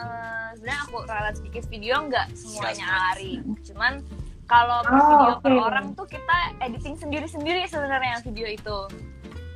[0.00, 3.40] uh, sebenarnya aku ralat sedikit video nggak semuanya Ari.
[3.64, 4.00] Cuman
[4.48, 5.42] kalau oh, video okay.
[5.44, 8.78] per orang tuh kita editing sendiri-sendiri sebenarnya video itu.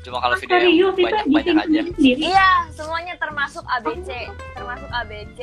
[0.06, 1.80] Cuma kalau video yang banyak-banyak aja.
[1.98, 5.42] Iya, semuanya termasuk ABC, termasuk ABC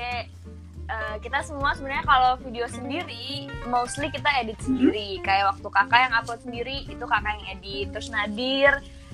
[0.87, 4.65] uh, kita semua sebenarnya kalau video sendiri mostly kita edit hmm.
[4.71, 8.71] sendiri kayak waktu kakak yang upload sendiri itu kakak yang edit terus Nadir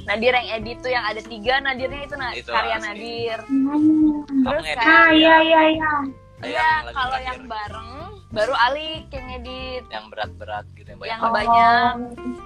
[0.07, 2.85] Nadir yang edit tuh yang ada tiga Nadirnya itu, na itu karya asli.
[2.87, 4.45] Nadir hmm.
[4.45, 5.93] terus kayak ah, iya iya iya
[6.39, 7.91] Iya, kalau yang bareng
[8.31, 9.83] baru Ali yang edit.
[9.91, 11.11] Yang berat-berat gitu yang banyak.
[11.11, 11.95] Yang banyak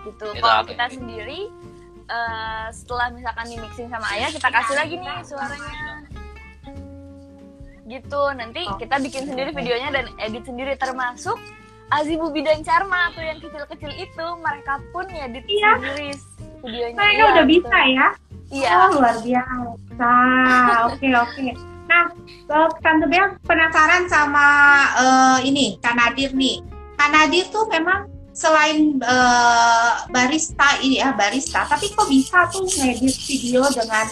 [0.02, 0.28] gitu.
[0.42, 1.40] Kalau kita sendiri
[2.14, 5.74] uh, setelah misalkan di mixing sama Ayah kita kasih lagi nih suaranya.
[7.84, 8.78] Gitu nanti oh.
[8.78, 10.78] kita bikin sendiri videonya dan edit sendiri.
[10.78, 11.42] Termasuk
[11.92, 14.26] Azibubi dan Charma tuh yang kecil-kecil itu.
[14.40, 15.72] Mereka pun ngedit iya.
[15.82, 16.10] sendiri
[16.64, 16.98] videonya.
[16.98, 17.54] Mereka iya, udah gitu.
[17.58, 18.08] bisa ya?
[18.54, 18.70] Iya.
[18.78, 20.14] Oh, luar biasa.
[20.94, 21.48] Oke oke.
[21.84, 22.04] Nah
[22.50, 24.48] uh, Tante Bel penasaran sama
[24.96, 26.62] uh, ini Kanadir nih.
[26.96, 33.62] Kanadir tuh memang selain uh, barista ini ya barista tapi kok bisa tuh ngedit video
[33.70, 34.10] dengan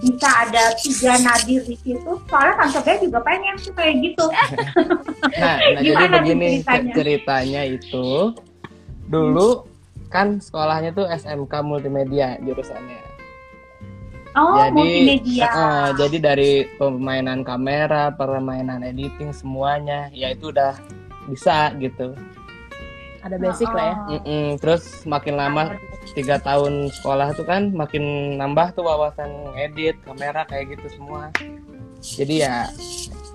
[0.00, 4.24] bisa ada tiga nadir di situ soalnya tante Bea juga pengen sih kayak gitu
[5.40, 6.92] nah, nah jadi begini ceritanya?
[6.96, 8.08] ceritanya itu
[9.12, 9.68] dulu
[10.08, 13.04] kan sekolahnya tuh SMK multimedia jurusannya
[14.38, 15.50] Oh, jadi, multimedia.
[15.50, 20.78] Uh, jadi dari pemainan kamera, permainan editing semuanya, ya itu udah
[21.26, 22.14] bisa gitu
[23.28, 23.96] ada basic oh, lah ya.
[23.96, 24.44] Mm -mm.
[24.58, 25.62] Terus makin lama
[26.16, 31.28] tiga tahun sekolah tuh kan makin nambah tuh wawasan edit, kamera kayak gitu semua.
[32.00, 32.72] Jadi ya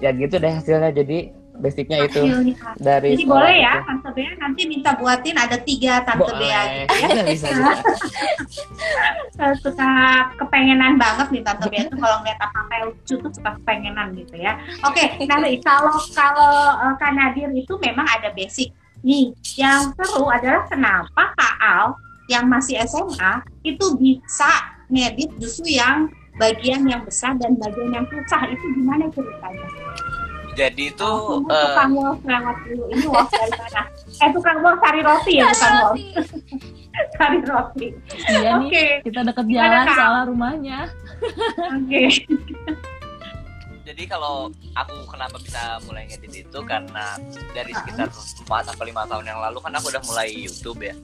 [0.01, 0.91] ya gitu deh hasilnya.
[0.91, 2.21] Jadi basicnya itu
[2.82, 3.86] dari Jadi boleh ya itu.
[3.86, 6.41] Tante Bea nanti minta buatin ada tiga Tante boleh.
[6.41, 7.23] Bea gitu ya.
[7.29, 7.73] bisa, bisa.
[9.62, 9.91] suka
[10.39, 14.36] kepengenan banget nih Tante Bea tuh kalau ngeliat apa apa lucu tuh suka kepengenan gitu
[14.41, 14.58] ya.
[14.82, 20.63] Oke, okay, nah kalau kalau uh, Kanadir itu memang ada basic Nih, yang seru adalah
[20.71, 21.85] kenapa Kak Al
[22.31, 24.47] yang masih SMA itu bisa
[24.87, 26.07] ngedit justru yang
[26.39, 29.67] bagian yang besar dan bagian yang susah itu gimana ceritanya?
[30.53, 31.91] Jadi itu oh, uh, tukang
[32.63, 33.81] dulu ini wol dari mana?
[34.21, 35.93] Eh tukang wol sari roti ya bukan wol.
[37.17, 37.87] sari roti.
[38.29, 38.69] Iya Oke.
[38.69, 38.89] Okay.
[39.01, 40.79] kita deket jalan salah rumahnya.
[41.73, 42.07] Oke.
[42.07, 42.52] Okay
[43.93, 47.13] jadi kalau aku kenapa bisa mulai ngedit itu karena
[47.53, 50.97] dari sekitar 4 atau lima tahun yang lalu kan aku udah mulai YouTube ya.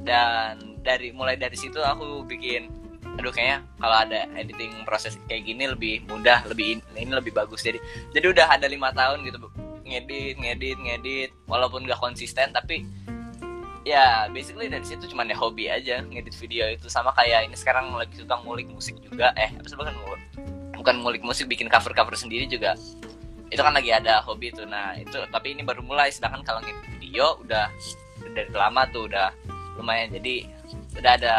[0.00, 2.72] Dan dari mulai dari situ aku bikin
[3.20, 7.60] aduh kayaknya kalau ada editing proses kayak gini lebih mudah lebih ini lebih bagus.
[7.60, 7.76] Jadi
[8.16, 9.36] jadi udah ada lima tahun gitu
[9.84, 11.30] ngedit ngedit ngedit.
[11.44, 12.88] Walaupun gak konsisten tapi
[13.84, 16.88] ya basically dari situ cuma ya hobi aja ngedit video itu.
[16.88, 19.36] Sama kayak ini sekarang lagi suka ngulik musik juga.
[19.36, 19.92] Eh apa bukan
[20.86, 22.78] bukan ngulik musik bikin cover cover sendiri juga
[23.50, 26.78] itu kan lagi ada hobi tuh nah itu tapi ini baru mulai sedangkan kalau ngedit
[27.02, 27.66] video udah
[28.30, 29.34] dari lama tuh udah
[29.74, 30.46] lumayan jadi
[30.94, 31.34] udah ada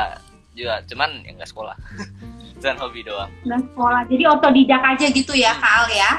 [0.52, 1.80] juga cuman ya nggak sekolah
[2.60, 4.02] cuman hobi doang dan sekolah.
[4.10, 6.12] Jadi otodidak aja gitu ya, Kak Al ya.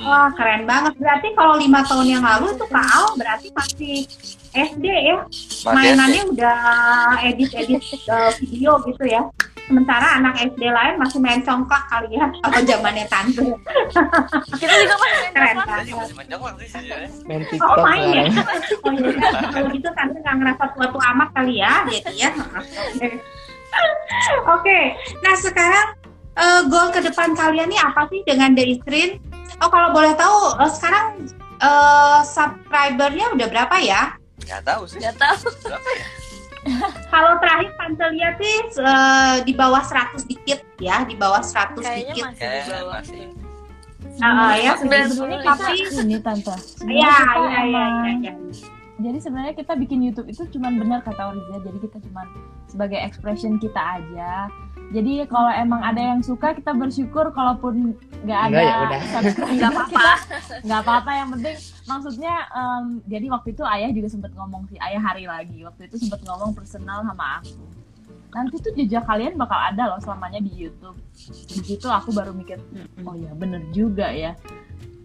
[0.00, 0.06] Hmm.
[0.06, 0.96] Wah, keren banget.
[0.96, 3.96] Berarti kalau lima tahun yang lalu itu Kak Al berarti masih
[4.54, 5.16] SD ya.
[5.28, 6.58] Masih Mainannya udah
[7.26, 9.22] edit-edit eh, video gitu ya.
[9.70, 13.38] Sementara anak SD lain masih main congklak kali ya, kalau zamannya tante.
[14.58, 15.54] Kita juga masih main Keren
[15.86, 16.26] juga masih main
[17.22, 18.24] main Oh TikTok main ya?
[18.26, 18.58] sekarang.
[18.82, 22.30] Oh iya, kalau gitu tante nggak ngerasa tua-tua amat kali ya, jadi ya.
[22.34, 23.08] Oke.
[24.58, 24.78] Oke,
[25.22, 25.86] nah sekarang
[26.34, 29.22] eh, goal ke depan kalian nih apa sih dengan The Istrin?
[29.62, 31.30] Oh kalau boleh tahu, eh, sekarang
[31.62, 34.18] eh, subscribernya udah berapa ya?
[34.40, 35.46] nggak tahu sih Gak tahu.
[35.62, 36.19] berapa ya
[37.06, 42.12] Kalau terakhir tante lihat sih eh, di bawah 100 dikit ya, di bawah 100 Kayaknya
[42.12, 42.24] dikit.
[42.26, 42.94] masih di Kayaknya bawah.
[42.94, 43.22] masih.
[44.20, 46.54] Ah, ya, sebenarnya sebenarnya kita tapi- ini tante.
[46.82, 48.32] Iya, iya, iya, iya, iya.
[49.00, 51.56] Jadi sebenarnya kita bikin YouTube itu cuman benar kata Oriza.
[51.58, 52.26] Jadi kita cuman
[52.66, 54.52] sebagai expression kita aja.
[54.90, 57.30] Jadi kalau emang ada yang suka kita bersyukur.
[57.30, 57.94] Kalaupun
[58.26, 58.76] nggak ada Nggak, ya
[59.54, 59.86] Nggak apa-apa.
[59.86, 60.14] kita
[60.66, 61.10] nggak apa-apa.
[61.14, 65.62] Yang penting maksudnya em, jadi waktu itu ayah juga sempat ngomong sih ayah hari lagi.
[65.62, 67.62] Waktu itu sempat ngomong personal sama aku.
[68.30, 70.98] Nanti tuh jejak kalian bakal ada loh selamanya di YouTube.
[71.50, 72.62] Di situ aku baru mikir,
[73.02, 74.38] oh ya bener juga ya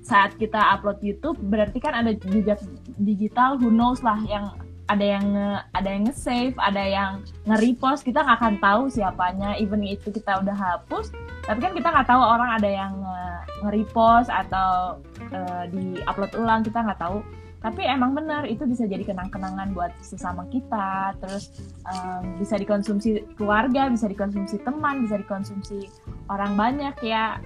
[0.05, 2.61] saat kita upload YouTube berarti kan ada jejak
[3.01, 4.53] digital who knows lah yang
[4.85, 7.11] ada yang nge- ada yang nge-save, ada yang
[7.49, 11.09] nge-repost, kita nggak akan tahu siapanya, even itu kita udah hapus,
[11.41, 15.01] tapi kan kita nggak tahu orang ada yang nge- nge-repost atau
[15.33, 17.25] eh, di-upload ulang, kita nggak tahu.
[17.65, 21.49] Tapi emang benar itu bisa jadi kenang-kenangan buat sesama kita, terus
[21.89, 25.89] em, bisa dikonsumsi keluarga, bisa dikonsumsi teman, bisa dikonsumsi
[26.29, 27.41] orang banyak ya.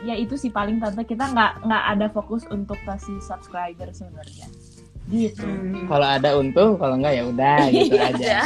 [0.00, 1.04] Ya itu sih paling tante.
[1.04, 4.48] Kita nggak nggak ada fokus untuk kasih subscriber sebenarnya
[5.10, 5.86] gitu Hmm.
[5.90, 8.08] Kalau ada untung, kalau enggak ya udah gitu Iya.
[8.14, 8.38] aja.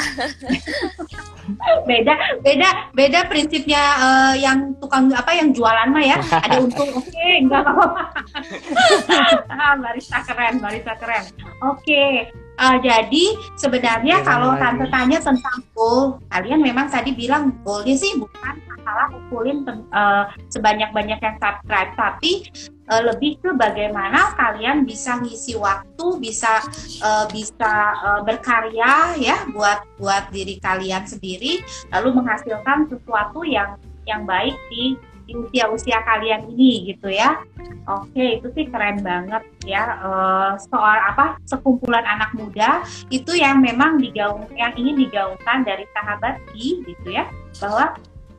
[1.84, 7.12] beda beda beda prinsipnya eh, yang tukang apa yang jualan mah ya ada untung oke
[7.36, 8.02] enggak apa-apa
[9.52, 11.24] ah, barista keren barista keren
[11.60, 13.24] oke eh, jadi
[13.60, 19.12] sebenarnya Jangan kalau tante tanya tentang goal kalian memang tadi bilang goalnya sih bukan masalah
[19.12, 22.48] kumpulin eh, sebanyak-banyak yang subscribe tapi
[22.90, 26.60] eh, lebih ke bagaimana kalian bisa ngisi waktu bisa
[27.00, 34.28] eh, bisa eh, berkarya ya buat buat diri kalian sendiri lalu menghasilkan sesuatu yang yang
[34.28, 34.96] baik di
[35.32, 37.40] usia-usia kalian ini gitu ya.
[37.88, 39.96] Oke, itu sih keren banget ya.
[40.04, 41.40] Eh, soal apa?
[41.48, 47.24] Sekumpulan anak muda itu yang memang digaung yang ingin digaungkan dari sahabat I gitu ya.
[47.60, 47.96] Bahwa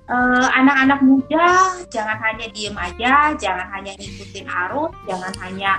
[0.09, 5.71] eh, anak-anak muda jangan hanya diem aja, jangan hanya ngikutin arus, jangan hanya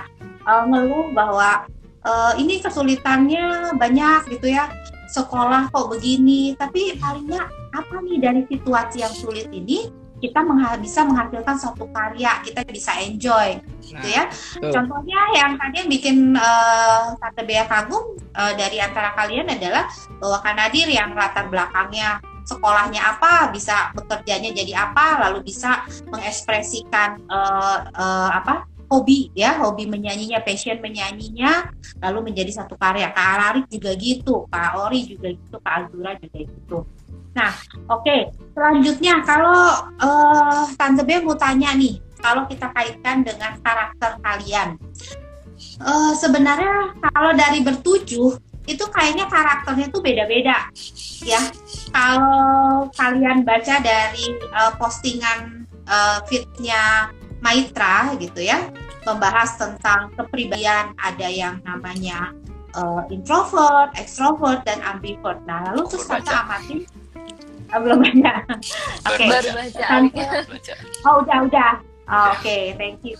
[0.43, 1.65] eh, ngeluh bahwa
[2.03, 4.71] eh, ini kesulitannya banyak gitu ya
[5.07, 9.87] sekolah kok begini tapi palingnya apa nih dari situasi yang sulit ini
[10.17, 14.73] kita mengha- bisa menghasilkan suatu karya kita bisa enjoy gitu ya betul.
[14.73, 19.87] contohnya yang tadi yang bikin eh, Tante Bea kagum eh, dari antara kalian adalah
[20.19, 27.79] bahwa Kanadir yang latar belakangnya sekolahnya apa bisa bekerjanya jadi apa lalu bisa mengekspresikan eh,
[27.91, 31.67] eh, apa hobi ya hobi menyanyinya passion menyanyinya
[31.99, 33.11] lalu menjadi satu karya.
[33.11, 36.77] Kak Alarik juga gitu Kak Ori juga gitu Kak Azura juga gitu.
[37.35, 37.51] Nah
[37.91, 44.79] oke selanjutnya kalau eh, Tante Bea mau tanya nih kalau kita kaitkan dengan karakter kalian.
[45.77, 50.67] Eh, sebenarnya kalau dari bertujuh itu kayaknya karakternya tuh beda-beda
[51.23, 51.39] ya
[51.95, 58.67] kalau kalian baca dari eh, postingan eh, feednya Maitra gitu ya
[59.07, 62.35] membahas tentang kepribadian ada yang namanya
[62.75, 65.39] eh, introvert, extrovert dan ambivert.
[65.47, 66.43] Nah, lalu terus tante baca.
[66.43, 66.83] amatin
[67.67, 68.33] Ah, belum baca.
[69.11, 69.25] Oke.
[69.27, 69.85] Baru baca.
[69.87, 70.73] Tante, baca
[71.07, 71.71] oh udah udah.
[72.07, 73.19] Oh, Oke, thank you,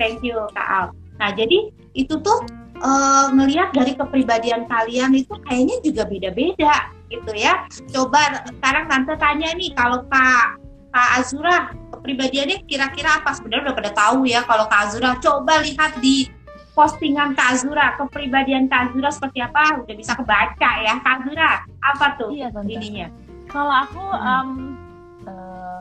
[0.00, 0.86] thank you Kak Al.
[1.20, 2.40] Nah, jadi itu tuh
[2.78, 6.74] eh, ngelihat dari kepribadian kalian itu kayaknya juga beda-beda
[7.08, 7.66] gitu ya.
[7.90, 10.58] Coba sekarang tante tanya nih kalau Kak
[10.94, 13.34] Kak Azura kepribadiannya kira-kira apa?
[13.34, 15.10] Sebenarnya udah pada tahu ya kalau Kak Azura.
[15.18, 16.30] Coba lihat di
[16.74, 19.82] postingan Kak Azura kepribadian Kak Azura seperti apa?
[19.82, 20.94] Udah bisa kebaca ya.
[21.02, 21.50] Kak Azura
[21.82, 22.74] apa tuh iya tante.
[22.74, 23.08] ininya?
[23.50, 24.48] Kalau aku em,
[25.26, 25.78] eh,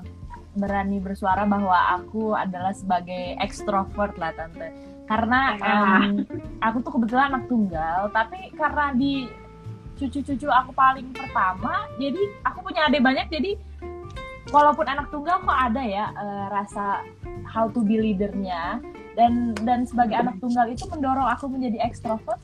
[0.54, 6.24] berani bersuara bahwa aku adalah sebagai ekstrovert lah tante karena em,
[6.63, 9.28] aku tuh kebetulan anak tunggal tapi karena di
[10.00, 13.60] cucu-cucu aku paling pertama jadi aku punya adik banyak jadi
[14.52, 17.04] walaupun anak tunggal kok ada ya eh, rasa
[17.48, 18.82] how to be leadernya.
[19.13, 22.42] Dan dan sebagai anak tunggal itu mendorong aku menjadi ekstrovert.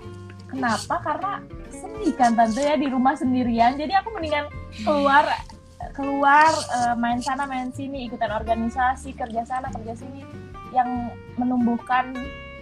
[0.50, 1.02] Kenapa?
[1.02, 1.42] Karena
[1.74, 3.74] sedih kan tante ya di rumah sendirian.
[3.78, 4.46] Jadi aku mendingan
[4.86, 5.26] keluar
[5.98, 10.22] keluar eh, main sana main sini ikutan organisasi kerja sana kerja sini
[10.70, 12.14] yang menumbuhkan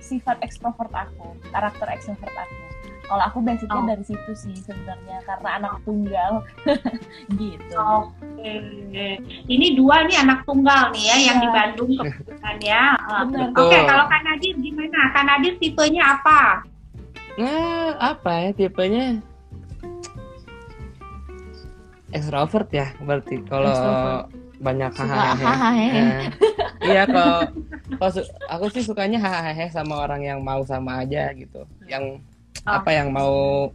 [0.08, 2.56] sifat ekstrovert aku karakter ekstrovert aku
[3.08, 3.88] kalau aku basicnya Oh.
[3.88, 6.44] dari situ sih sebenarnya karena anak tunggal
[7.40, 8.54] gitu Oke.
[9.48, 11.44] Ini dua nih anak tunggal nih ya yang Iya.
[11.44, 12.84] di Bandung kebetulan ya.
[13.28, 13.84] Oke, Betul.
[13.84, 15.00] kalau Kak Nadir gimana?
[15.12, 16.42] Kak Nadir tipenya apa?
[17.36, 19.20] Nah, apa ya tipenya?
[22.12, 23.72] Extrovert ya berarti kalau.
[24.58, 25.36] Banyak hahaha.
[25.46, 26.22] Nah,
[26.82, 27.46] iya kalau
[28.50, 31.66] aku sih sukanya hahaha sama orang yang mau sama aja gitu.
[31.86, 32.22] Yang
[32.68, 32.84] Oh.
[32.84, 33.70] apa yang mau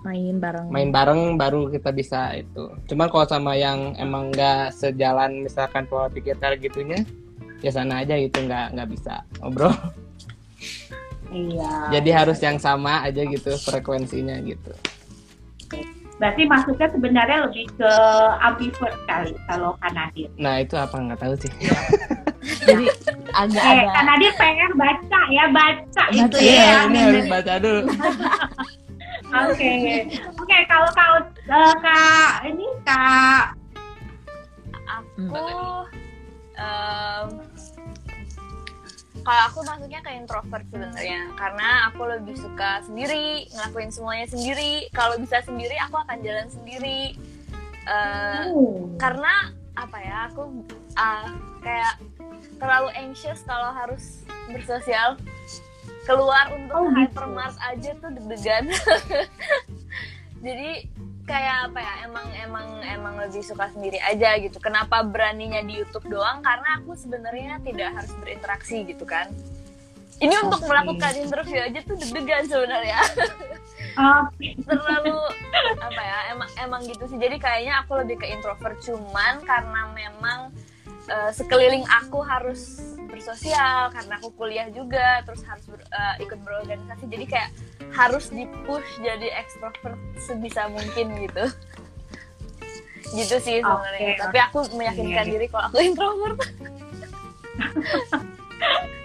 [0.00, 2.72] main bareng main bareng baru kita bisa itu.
[2.88, 7.04] Cuman kalau sama yang emang nggak sejalan misalkan pola pikir gitunya,
[7.60, 9.76] ya sana aja gitu nggak nggak bisa ngobrol.
[11.28, 12.00] Iya.
[12.00, 14.72] Jadi harus yang sama aja gitu frekuensinya gitu.
[16.20, 17.92] Berarti masuknya sebenarnya lebih ke
[18.38, 20.28] ambivert kali kalau Kak Nadir.
[20.36, 21.48] Nah itu apa nggak tahu sih.
[22.68, 22.84] jadi
[23.32, 26.52] agak Eh, ada Kak Nadir PR baca ya, baca itu Baca, ya.
[26.52, 27.82] Iya, ini harus baca dulu.
[29.48, 29.72] Oke.
[30.36, 31.16] Oke, kalau kau
[31.48, 33.44] eh, Kak ini Kak
[34.90, 35.30] Hmm.
[35.30, 35.86] Aku
[36.56, 37.28] em,
[39.20, 45.14] kalau aku masuknya ke introvert sebenarnya karena aku lebih suka sendiri ngelakuin semuanya sendiri kalau
[45.16, 47.14] bisa sendiri aku akan jalan sendiri
[47.80, 48.92] Eh, Oh.
[48.96, 50.62] karena apa ya aku
[50.94, 51.96] ah, kayak
[52.56, 55.16] terlalu anxious kalau harus bersosial
[56.04, 57.00] keluar untuk Oh, gitu.
[57.00, 58.68] hypermart aja tuh deg-degan
[60.44, 60.86] jadi
[61.30, 64.58] kayak apa ya emang emang emang lebih suka sendiri aja gitu.
[64.58, 66.42] Kenapa beraninya di YouTube doang?
[66.42, 69.30] Karena aku sebenarnya tidak harus berinteraksi gitu kan.
[70.20, 70.68] Ini untuk Oke.
[70.68, 73.00] melakukan interview aja tuh deg-degan sebenarnya.
[74.68, 75.18] Terlalu
[75.80, 77.16] apa ya emang emang gitu sih.
[77.16, 80.52] Jadi kayaknya aku lebih ke introvert cuman karena memang
[81.08, 87.04] eh, sekeliling aku harus bersosial karena aku kuliah juga terus harus ber- eh, ikut berorganisasi.
[87.08, 87.50] Jadi kayak
[87.94, 91.44] harus dipush jadi ekstrovert sebisa mungkin gitu.
[93.10, 94.14] Gitu sih sebenarnya.
[94.14, 95.32] Oke, tapi aku meyakinkan oke.
[95.34, 96.38] diri kalau aku introvert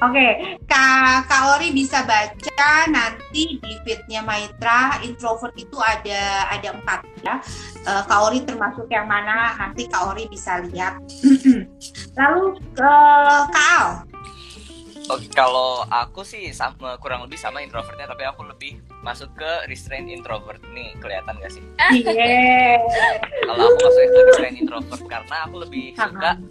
[0.06, 7.02] Oke, Kak, Kak Ori bisa baca nanti di feednya Maitra introvert itu ada ada empat
[7.26, 7.42] ya.
[7.90, 11.02] Eh, Kak Ori termasuk yang mana nanti Kak Ori bisa lihat.
[12.20, 12.44] Lalu
[12.78, 12.94] ke
[13.50, 13.88] Kak Al.
[15.06, 20.10] Oke, kalau aku sih sama, kurang lebih sama introvertnya, tapi aku lebih masuk ke restraint
[20.10, 21.62] introvert nih kelihatan gak sih?
[21.94, 22.82] Iya.
[23.46, 26.42] Kalau aku masuk ke restraint introvert karena aku lebih suka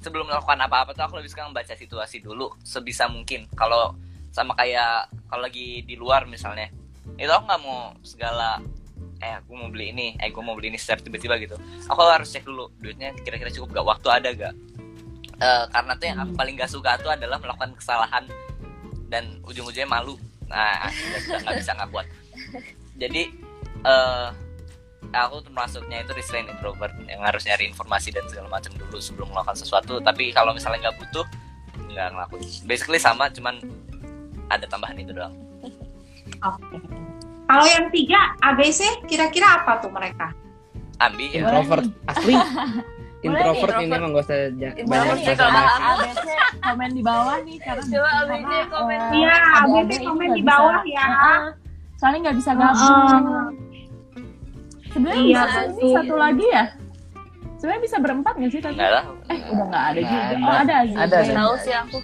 [0.00, 3.46] sebelum melakukan apa-apa tuh aku lebih suka membaca situasi dulu sebisa mungkin.
[3.52, 3.94] Kalau
[4.32, 6.72] sama kayak kalau lagi di luar misalnya,
[7.20, 8.60] itu aku nggak mau segala
[9.20, 11.60] eh aku mau beli ini, eh gue mau beli ini secara tiba-tiba gitu.
[11.92, 14.54] Aku harus cek dulu duitnya kira-kira cukup gak, waktu ada gak.
[15.40, 18.24] Eh, karena tuh yang aku paling gak suka tuh adalah melakukan kesalahan
[19.12, 20.16] dan ujung-ujungnya malu.
[20.48, 20.88] Nah,
[21.28, 22.06] nggak nggak bisa nggak kuat.
[22.96, 23.22] Jadi
[23.84, 24.26] eh
[25.10, 29.58] aku termasuknya itu restraint introvert yang harus nyari informasi dan segala macam dulu sebelum melakukan
[29.58, 29.98] sesuatu.
[29.98, 31.26] Tapi kalau misalnya nggak butuh,
[31.90, 32.48] nggak ngelakuin.
[32.66, 33.58] Basically sama, cuman
[34.50, 35.34] ada tambahan itu doang.
[36.46, 36.78] Oke.
[37.50, 40.30] Kalau yang tiga ABC kira-kira apa tuh mereka?
[41.02, 41.42] Ambi ya.
[41.42, 42.34] Introvert asli.
[43.20, 44.38] introvert ini emang gak usah
[44.88, 45.60] banyak kalau
[45.92, 46.26] ABC
[46.64, 48.98] komen di bawah nih karena Coba ABC komen.
[49.12, 51.04] Iya, ABC komen di bawah ya.
[51.04, 51.40] Heeh.
[52.00, 53.69] soalnya nggak bisa gabung Heeh.
[54.90, 56.64] Sebenarnya Iya, bisa sih satu lagi ya
[57.56, 59.12] sebenarnya bisa berempat nggak sih tadi Nggak tahu.
[59.26, 61.32] eh udah nggak ada juga oh ada Aziz Ada, ada.
[61.34, 61.98] tahu sih aku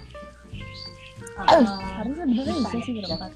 [1.36, 3.30] Eh, harusnya benernya bisa sih berempat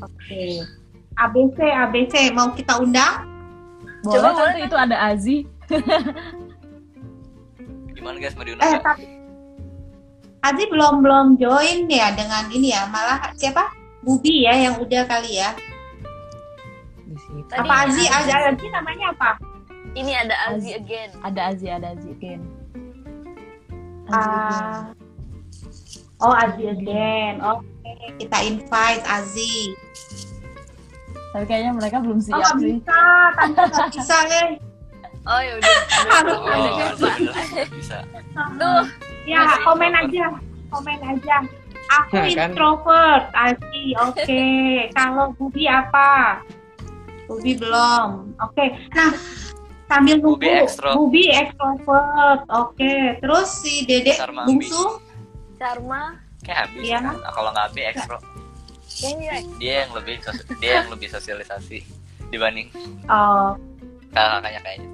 [0.00, 0.42] Oke.
[1.14, 3.26] ABC ABC mau kita undang?
[4.00, 5.36] boleh Coba, tante itu ada Azi
[7.92, 8.70] Gimana guys mau Eh diundang?
[8.70, 8.82] nggak?
[8.82, 9.04] tapi
[10.40, 13.68] Azi belum belum join ya dengan ini ya malah siapa?
[14.00, 15.52] Bubi ya yang udah kali ya.
[17.30, 17.48] Di situ.
[17.48, 18.04] Tadi apa Azi?
[18.04, 19.30] ada- Azi Azi namanya apa?
[19.92, 22.40] ini ada Azi again ada Azi ada Azi Ken
[24.08, 24.90] Ah.
[26.18, 27.38] Oh Azi again.
[27.40, 29.74] Oke kita invite Azi.
[31.30, 33.02] tapi kayaknya mereka belum Oh siap nggak sih bisa,
[33.36, 34.48] tante nggak bisa eh.
[35.22, 35.78] oh ya udah
[36.10, 37.08] Harus Oh, ada coba.
[37.08, 37.34] bener.
[37.70, 37.98] bisa.
[38.56, 38.82] tuh
[39.22, 40.10] Ya Masih komen introvert.
[40.10, 40.26] aja,
[40.68, 41.36] komen aja.
[41.92, 42.50] Aku Nah, kan.
[42.50, 43.84] introvert, Azi.
[44.00, 44.44] Oke.
[44.96, 46.10] Kalau Bubi apa?
[47.30, 48.34] Bubi belum.
[48.42, 48.64] Oke.
[48.90, 49.14] Nah,
[49.86, 50.42] sambil nunggu.
[50.98, 52.42] Bubi ekstrovert.
[52.50, 53.22] Oke.
[53.22, 54.58] Terus si Dede Sarma Ambi.
[54.58, 54.98] bungsu.
[55.54, 56.80] Charma Kayak Iya.
[56.82, 57.14] sih kan.
[57.14, 58.18] Nah, kalau nggak Ambi ekstro.
[59.00, 59.44] Yang ini, Ray.
[59.56, 60.16] dia yang lebih
[60.58, 61.78] dia yang lebih sosialisasi
[62.28, 62.68] dibanding
[63.06, 63.54] Oh,
[64.10, 64.88] kakak-kakaknya kayaknya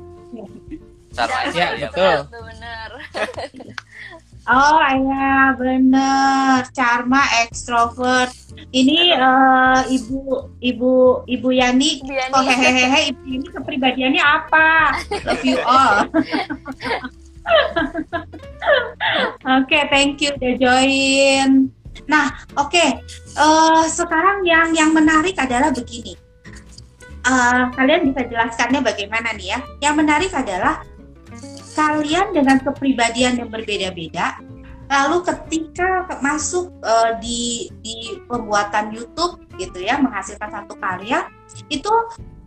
[1.11, 2.17] sama Ya, aja Iya, ya betul.
[2.29, 2.91] Betul, bener.
[4.49, 6.67] oh iya bener.
[6.73, 8.31] Charma extrovert.
[8.73, 10.93] Ini eh, ibu ibu
[11.27, 12.03] ibu Yani.
[12.35, 14.97] Oh hehehe ibu ini kepribadiannya apa?
[15.27, 16.07] Love you all.
[19.47, 21.71] Oke, thank you udah join.
[22.11, 22.87] Nah, oke.
[23.37, 26.19] Eh, sekarang yang yang menarik adalah begini.
[27.27, 29.59] Eh, kalian bisa jelaskannya bagaimana nih ya?
[29.91, 30.83] Yang menarik adalah
[31.77, 34.41] kalian dengan kepribadian yang berbeda-beda,
[34.89, 41.29] lalu ketika ke- masuk eh, di di pembuatan YouTube gitu ya, menghasilkan satu karya,
[41.69, 41.93] itu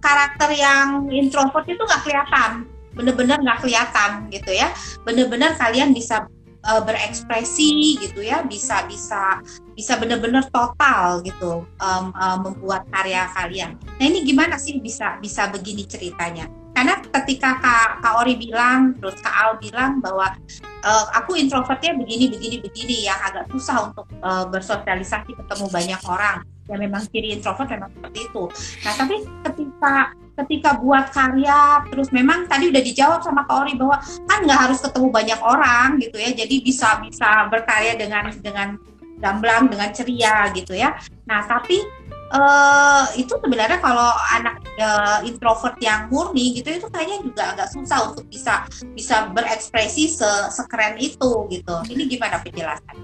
[0.01, 2.65] karakter yang introvert itu nggak kelihatan,
[2.97, 4.73] bener-bener nggak kelihatan gitu ya,
[5.05, 6.25] bener-bener kalian bisa
[6.65, 9.45] eh, berekspresi gitu ya, bisa bisa
[9.79, 13.79] bisa bener-bener total gitu em, em, membuat karya kalian.
[13.95, 16.51] Nah ini gimana sih bisa bisa begini ceritanya?
[16.79, 20.31] Karena ketika Kak, Kak Ori bilang, terus Kak Al bilang bahwa
[20.63, 26.39] eh, aku introvertnya begini, begini, begini, yang agak susah untuk eh, bersosialisasi ketemu banyak orang.
[26.71, 28.43] Ya memang ciri introvert memang seperti itu.
[28.87, 29.93] Nah tapi ketika
[30.39, 34.79] ketika buat karya, terus memang tadi udah dijawab sama Kak Ori bahwa kan nggak harus
[34.79, 38.79] ketemu banyak orang gitu ya, jadi bisa bisa berkarya dengan dengan
[39.19, 40.95] gamblang, dengan ceria gitu ya.
[41.27, 41.83] Nah tapi
[42.29, 48.13] eh itu sebenarnya kalau anak eh, introvert yang murni gitu itu kayaknya juga agak susah
[48.13, 51.75] untuk bisa bisa berekspresi se- sekeren itu gitu.
[51.89, 52.95] Ini gimana penjelasan?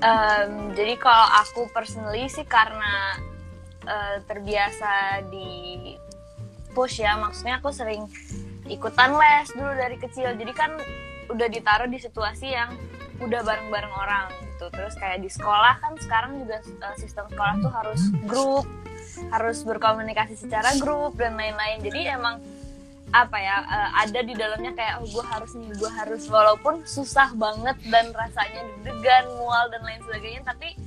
[0.00, 3.20] Em, jadi kalau aku personally sih karena
[3.84, 5.92] eh, terbiasa di
[6.72, 8.08] push ya, maksudnya aku sering
[8.64, 10.32] ikutan les dulu dari kecil.
[10.40, 10.72] Jadi kan
[11.28, 12.72] udah ditaruh di situasi yang
[13.20, 14.26] udah bareng-bareng orang
[14.60, 14.68] gitu.
[14.76, 18.66] Terus kayak di sekolah kan sekarang juga eh, sistem sekolah tuh harus grup,
[19.32, 21.80] harus berkomunikasi secara grup dan lain-lain.
[21.80, 22.44] Jadi emang
[23.10, 27.32] apa ya eh, ada di dalamnya kayak oh gue harus nih gue harus walaupun susah
[27.34, 30.78] banget dan rasanya deg-degan mual dan lain sebagainya tapi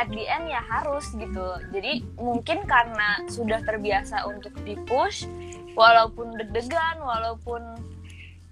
[0.00, 5.28] at the end ya harus gitu jadi mungkin karena sudah terbiasa untuk di push
[5.76, 7.60] walaupun deg-degan walaupun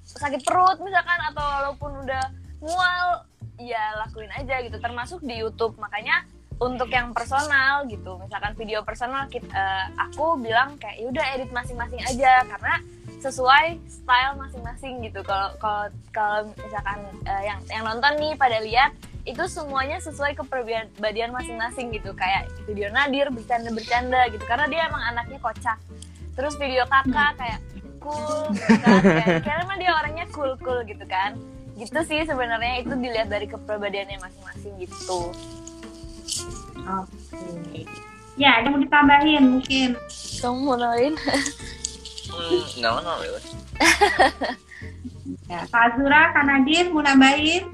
[0.05, 2.29] sakit perut misalkan atau walaupun udah
[2.65, 3.29] mual
[3.61, 4.81] ya lakuin aja gitu.
[4.81, 5.77] Termasuk di YouTube.
[5.77, 6.25] Makanya
[6.59, 8.17] untuk yang personal gitu.
[8.23, 12.43] Misalkan video personal kita, eh, aku bilang kayak yaudah edit masing-masing aja.
[12.49, 12.81] Karena
[13.21, 15.21] sesuai style masing-masing gitu.
[15.23, 16.99] Kalau kalau kalau misalkan
[17.29, 22.17] eh, yang yang nonton nih pada lihat itu semuanya sesuai kepribadian masing-masing gitu.
[22.17, 24.45] Kayak video Nadir bercanda-bercanda gitu.
[24.49, 25.79] Karena dia emang anaknya kocak.
[26.35, 27.61] Terus video kakak kayak
[28.03, 29.01] cool gitu kan.
[29.01, 31.39] Kayak karena dia orangnya cool cool gitu kan
[31.75, 35.31] gitu sih sebenarnya itu dilihat dari kepribadiannya masing-masing gitu
[36.85, 37.87] Oke.
[38.35, 39.89] Ya, ada yang mau ditambahin mungkin.
[40.43, 41.15] kamu mau nolain
[42.35, 43.39] Hmm, no, no, really.
[45.47, 47.71] Ya, Kak Azura, Kak Nadir mau nambahin?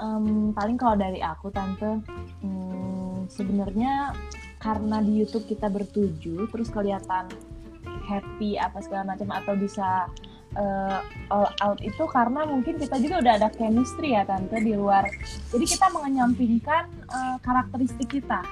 [0.00, 2.00] Em, paling kalau dari aku tante
[2.40, 4.16] hmm, sebenarnya
[4.62, 7.26] karena di YouTube kita bertujuh terus kelihatan
[8.06, 10.06] happy apa segala macam atau bisa
[10.58, 10.98] eh,
[11.30, 15.06] all out itu karena mungkin kita juga udah ada chemistry ya tante di luar.
[15.54, 18.42] Jadi kita menyampingkan eh, karakteristik kita.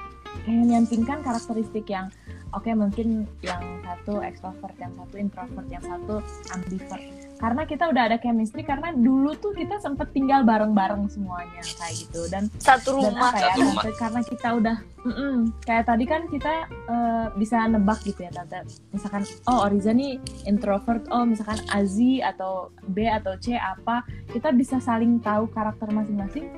[0.47, 2.07] Menyampingkan karakteristik yang
[2.53, 6.23] oke mungkin yang satu extrovert yang satu introvert yang satu
[6.55, 7.03] ambivert.
[7.37, 12.25] Karena kita udah ada chemistry karena dulu tuh kita sempet tinggal bareng-bareng semuanya kayak gitu.
[12.33, 13.83] Dan satu dan rumah apa ya Satu rumah.
[13.85, 18.65] tante, karena kita udah mm-mm, kayak tadi kan kita eh, bisa nebak gitu ya tante.
[18.89, 20.17] Misalkan oh Oriza nih
[20.49, 24.01] introvert oh misalkan Azi atau B atau C apa
[24.33, 26.49] kita bisa saling tahu karakter masing-masing.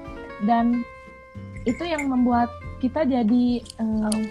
[0.47, 0.87] Dan
[1.67, 2.47] itu yang membuat
[2.79, 4.21] kita jadi eh,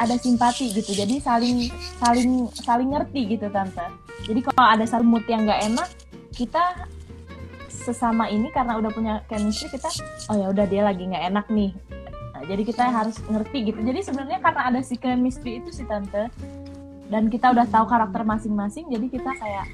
[0.00, 0.92] ada simpati gitu.
[0.96, 1.68] Jadi saling
[2.00, 3.84] saling saling ngerti gitu tante.
[4.24, 5.88] Jadi kalau ada satu mood yang nggak enak
[6.32, 6.88] kita
[7.68, 9.90] sesama ini karena udah punya chemistry kita
[10.30, 11.70] oh ya udah dia lagi nggak enak nih.
[12.32, 13.80] Nah, jadi kita harus ngerti gitu.
[13.84, 16.32] Jadi sebenarnya karena ada si chemistry itu sih tante.
[17.12, 19.68] Dan kita udah tahu karakter masing-masing jadi kita kayak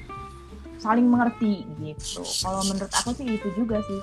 [0.83, 2.27] saling mengerti gitu.
[2.43, 4.01] Kalau menurut aku sih itu juga sih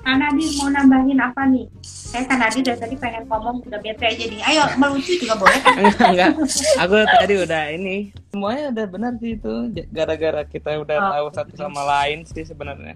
[0.00, 1.68] Kak Nadir mau nambahin apa nih?
[1.84, 4.40] Saya Kak Nadir dari tadi pengen ngomong udah bete aja nih.
[4.42, 5.76] Ayo melucu juga boleh kan?
[5.84, 6.30] enggak enggak
[6.78, 7.96] aku tadi udah ini
[8.26, 9.52] semuanya udah benar sih itu
[9.88, 11.10] gara-gara kita udah Oh.
[11.12, 12.94] tahu satu sama lain sih sebenarnya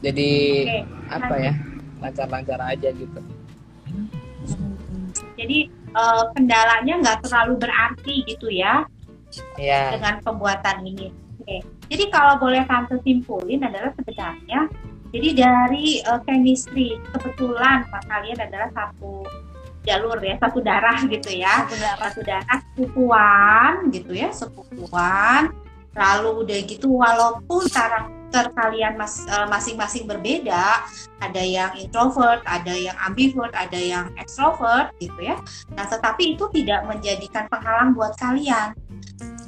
[0.00, 0.30] jadi
[0.62, 0.78] Oke.
[1.08, 1.52] apa ya
[1.98, 3.20] lancar-lancar aja gitu
[5.36, 8.84] Jadi eh, kendalanya nggak terlalu berarti gitu ya
[9.56, 11.08] ya dengan pembuatan ini.
[11.40, 11.60] Oke.
[11.86, 14.68] Jadi kalau boleh tante simpulin adalah sebenarnya
[15.14, 19.22] Jadi dari uh, chemistry kebetulan Pak kalian adalah satu
[19.86, 21.64] jalur ya, satu darah gitu ya.
[21.64, 22.02] Satu darah.
[22.10, 25.54] Satu darah sepupuan gitu ya, sepupuan.
[25.96, 30.84] Lalu udah gitu walaupun karakter kalian mas- eh, masing-masing berbeda,
[31.22, 35.40] ada yang introvert, ada yang ambivert, ada yang extrovert gitu ya.
[35.72, 38.76] Nah, tetapi itu tidak menjadikan penghalang buat kalian.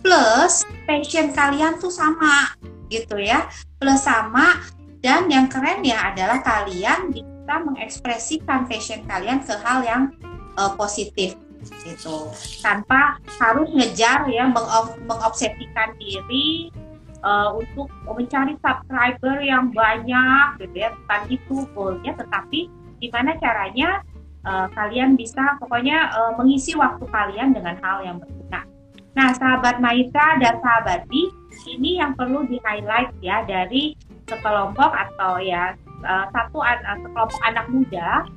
[0.08, 2.56] Plus passion kalian tuh sama
[2.88, 3.44] gitu ya.
[3.76, 4.56] Plus sama
[5.04, 10.08] dan yang keren ya adalah kalian bisa mengekspresikan passion kalian ke hal yang
[10.56, 11.36] eh, positif
[11.84, 12.32] gitu
[12.64, 16.72] tanpa harus ngejar ya mengob- mengobsesikan diri
[17.20, 22.72] eh, untuk mencari subscriber yang banyak gitu ya bukan itu goalnya tetapi
[23.04, 24.00] gimana caranya
[24.40, 28.67] eh, kalian bisa pokoknya eh, mengisi waktu kalian dengan hal yang berguna.
[29.16, 31.28] Nah sahabat Maitra dan sahabat Bi
[31.66, 33.96] ini yang perlu di highlight ya dari
[34.28, 38.28] sekelompok atau ya eh, satu eh, sekelompok anak muda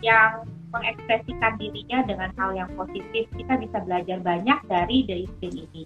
[0.00, 3.26] yang mengekspresikan dirinya dengan hal yang positif.
[3.34, 5.82] Kita bisa belajar banyak dari The Instinct ini.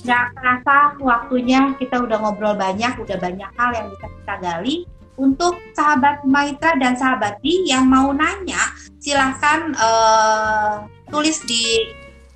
[0.00, 4.76] Nggak kerasa waktunya kita udah ngobrol banyak udah banyak hal yang bisa kita gali.
[5.20, 10.74] Untuk sahabat Maitra dan sahabat Di yang mau nanya silahkan eh,
[11.12, 11.84] tulis di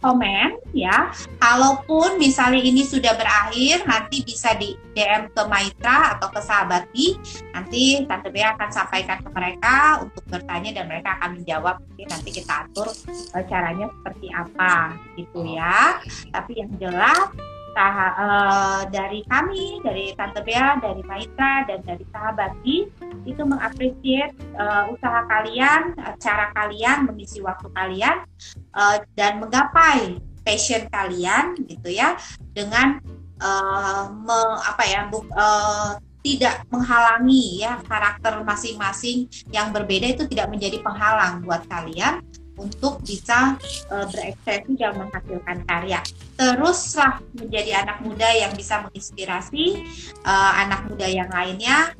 [0.05, 1.09] komen ya.
[1.41, 7.17] Kalaupun misalnya ini sudah berakhir nanti bisa di DM ke Maitra atau ke sahabat Di
[7.57, 11.81] nanti Tante Bea akan sampaikan ke mereka untuk bertanya dan mereka akan menjawab.
[11.89, 15.97] Mungkin nanti kita atur eh, caranya seperti apa gitu ya.
[16.29, 17.33] Tapi yang jelas
[17.75, 22.85] eh, dari kami dari Tante Bea dari Maitra dan dari sahabat Di
[23.25, 28.21] itu mengapresiasi eh, usaha kalian cara kalian mengisi waktu kalian
[28.75, 32.19] eh, dan menggapai passion kalian gitu ya
[32.53, 33.01] dengan
[33.41, 35.93] eh, me- apa ya bu- eh,
[36.25, 43.57] tidak menghalangi ya karakter masing-masing yang berbeda itu tidak menjadi penghalang buat kalian untuk bisa
[43.91, 46.01] eh, berekspresi dan menghasilkan karya.
[46.35, 49.65] Teruslah menjadi anak muda yang bisa menginspirasi
[50.25, 51.93] eh, anak muda yang lainnya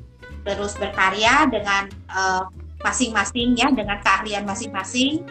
[0.45, 1.89] terus berkarya dengan
[2.85, 5.25] masing-masing ya dengan keahlian masing-masing.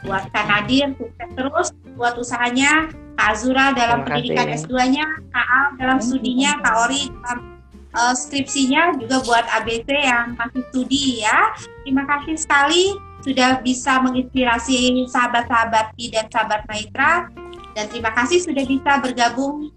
[0.00, 2.88] Buat Kak Nadir sukses terus buat usahanya,
[3.20, 4.64] Kak Azura dalam Terima pendidikan kasih.
[4.64, 7.38] S2-nya, Kak Al dalam studinya, Kak Ori dalam
[7.92, 11.38] eh, skripsinya, juga buat ABC yang masih studi ya.
[11.84, 17.28] Terima kasih sekali sudah bisa menginspirasi sahabat-sahabat Pi dan sahabat Maitra
[17.76, 19.68] dan terima kasih sudah bisa bergabung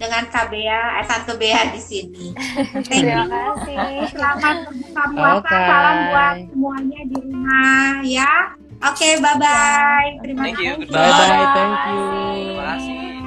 [0.00, 2.32] dengan KBA, eh, Tante Bea di sini.
[2.88, 3.76] Thank Terima kasih.
[4.16, 5.36] Selamat berbuka puasa.
[5.36, 5.56] Oke.
[5.60, 8.32] Salam buat semuanya di rumah ya.
[8.80, 10.10] Oke, bye bye.
[10.24, 10.72] Terima Thank you.
[10.80, 10.88] kasih.
[10.88, 12.04] Bye bye, thank you.
[12.48, 13.19] Terima kasih.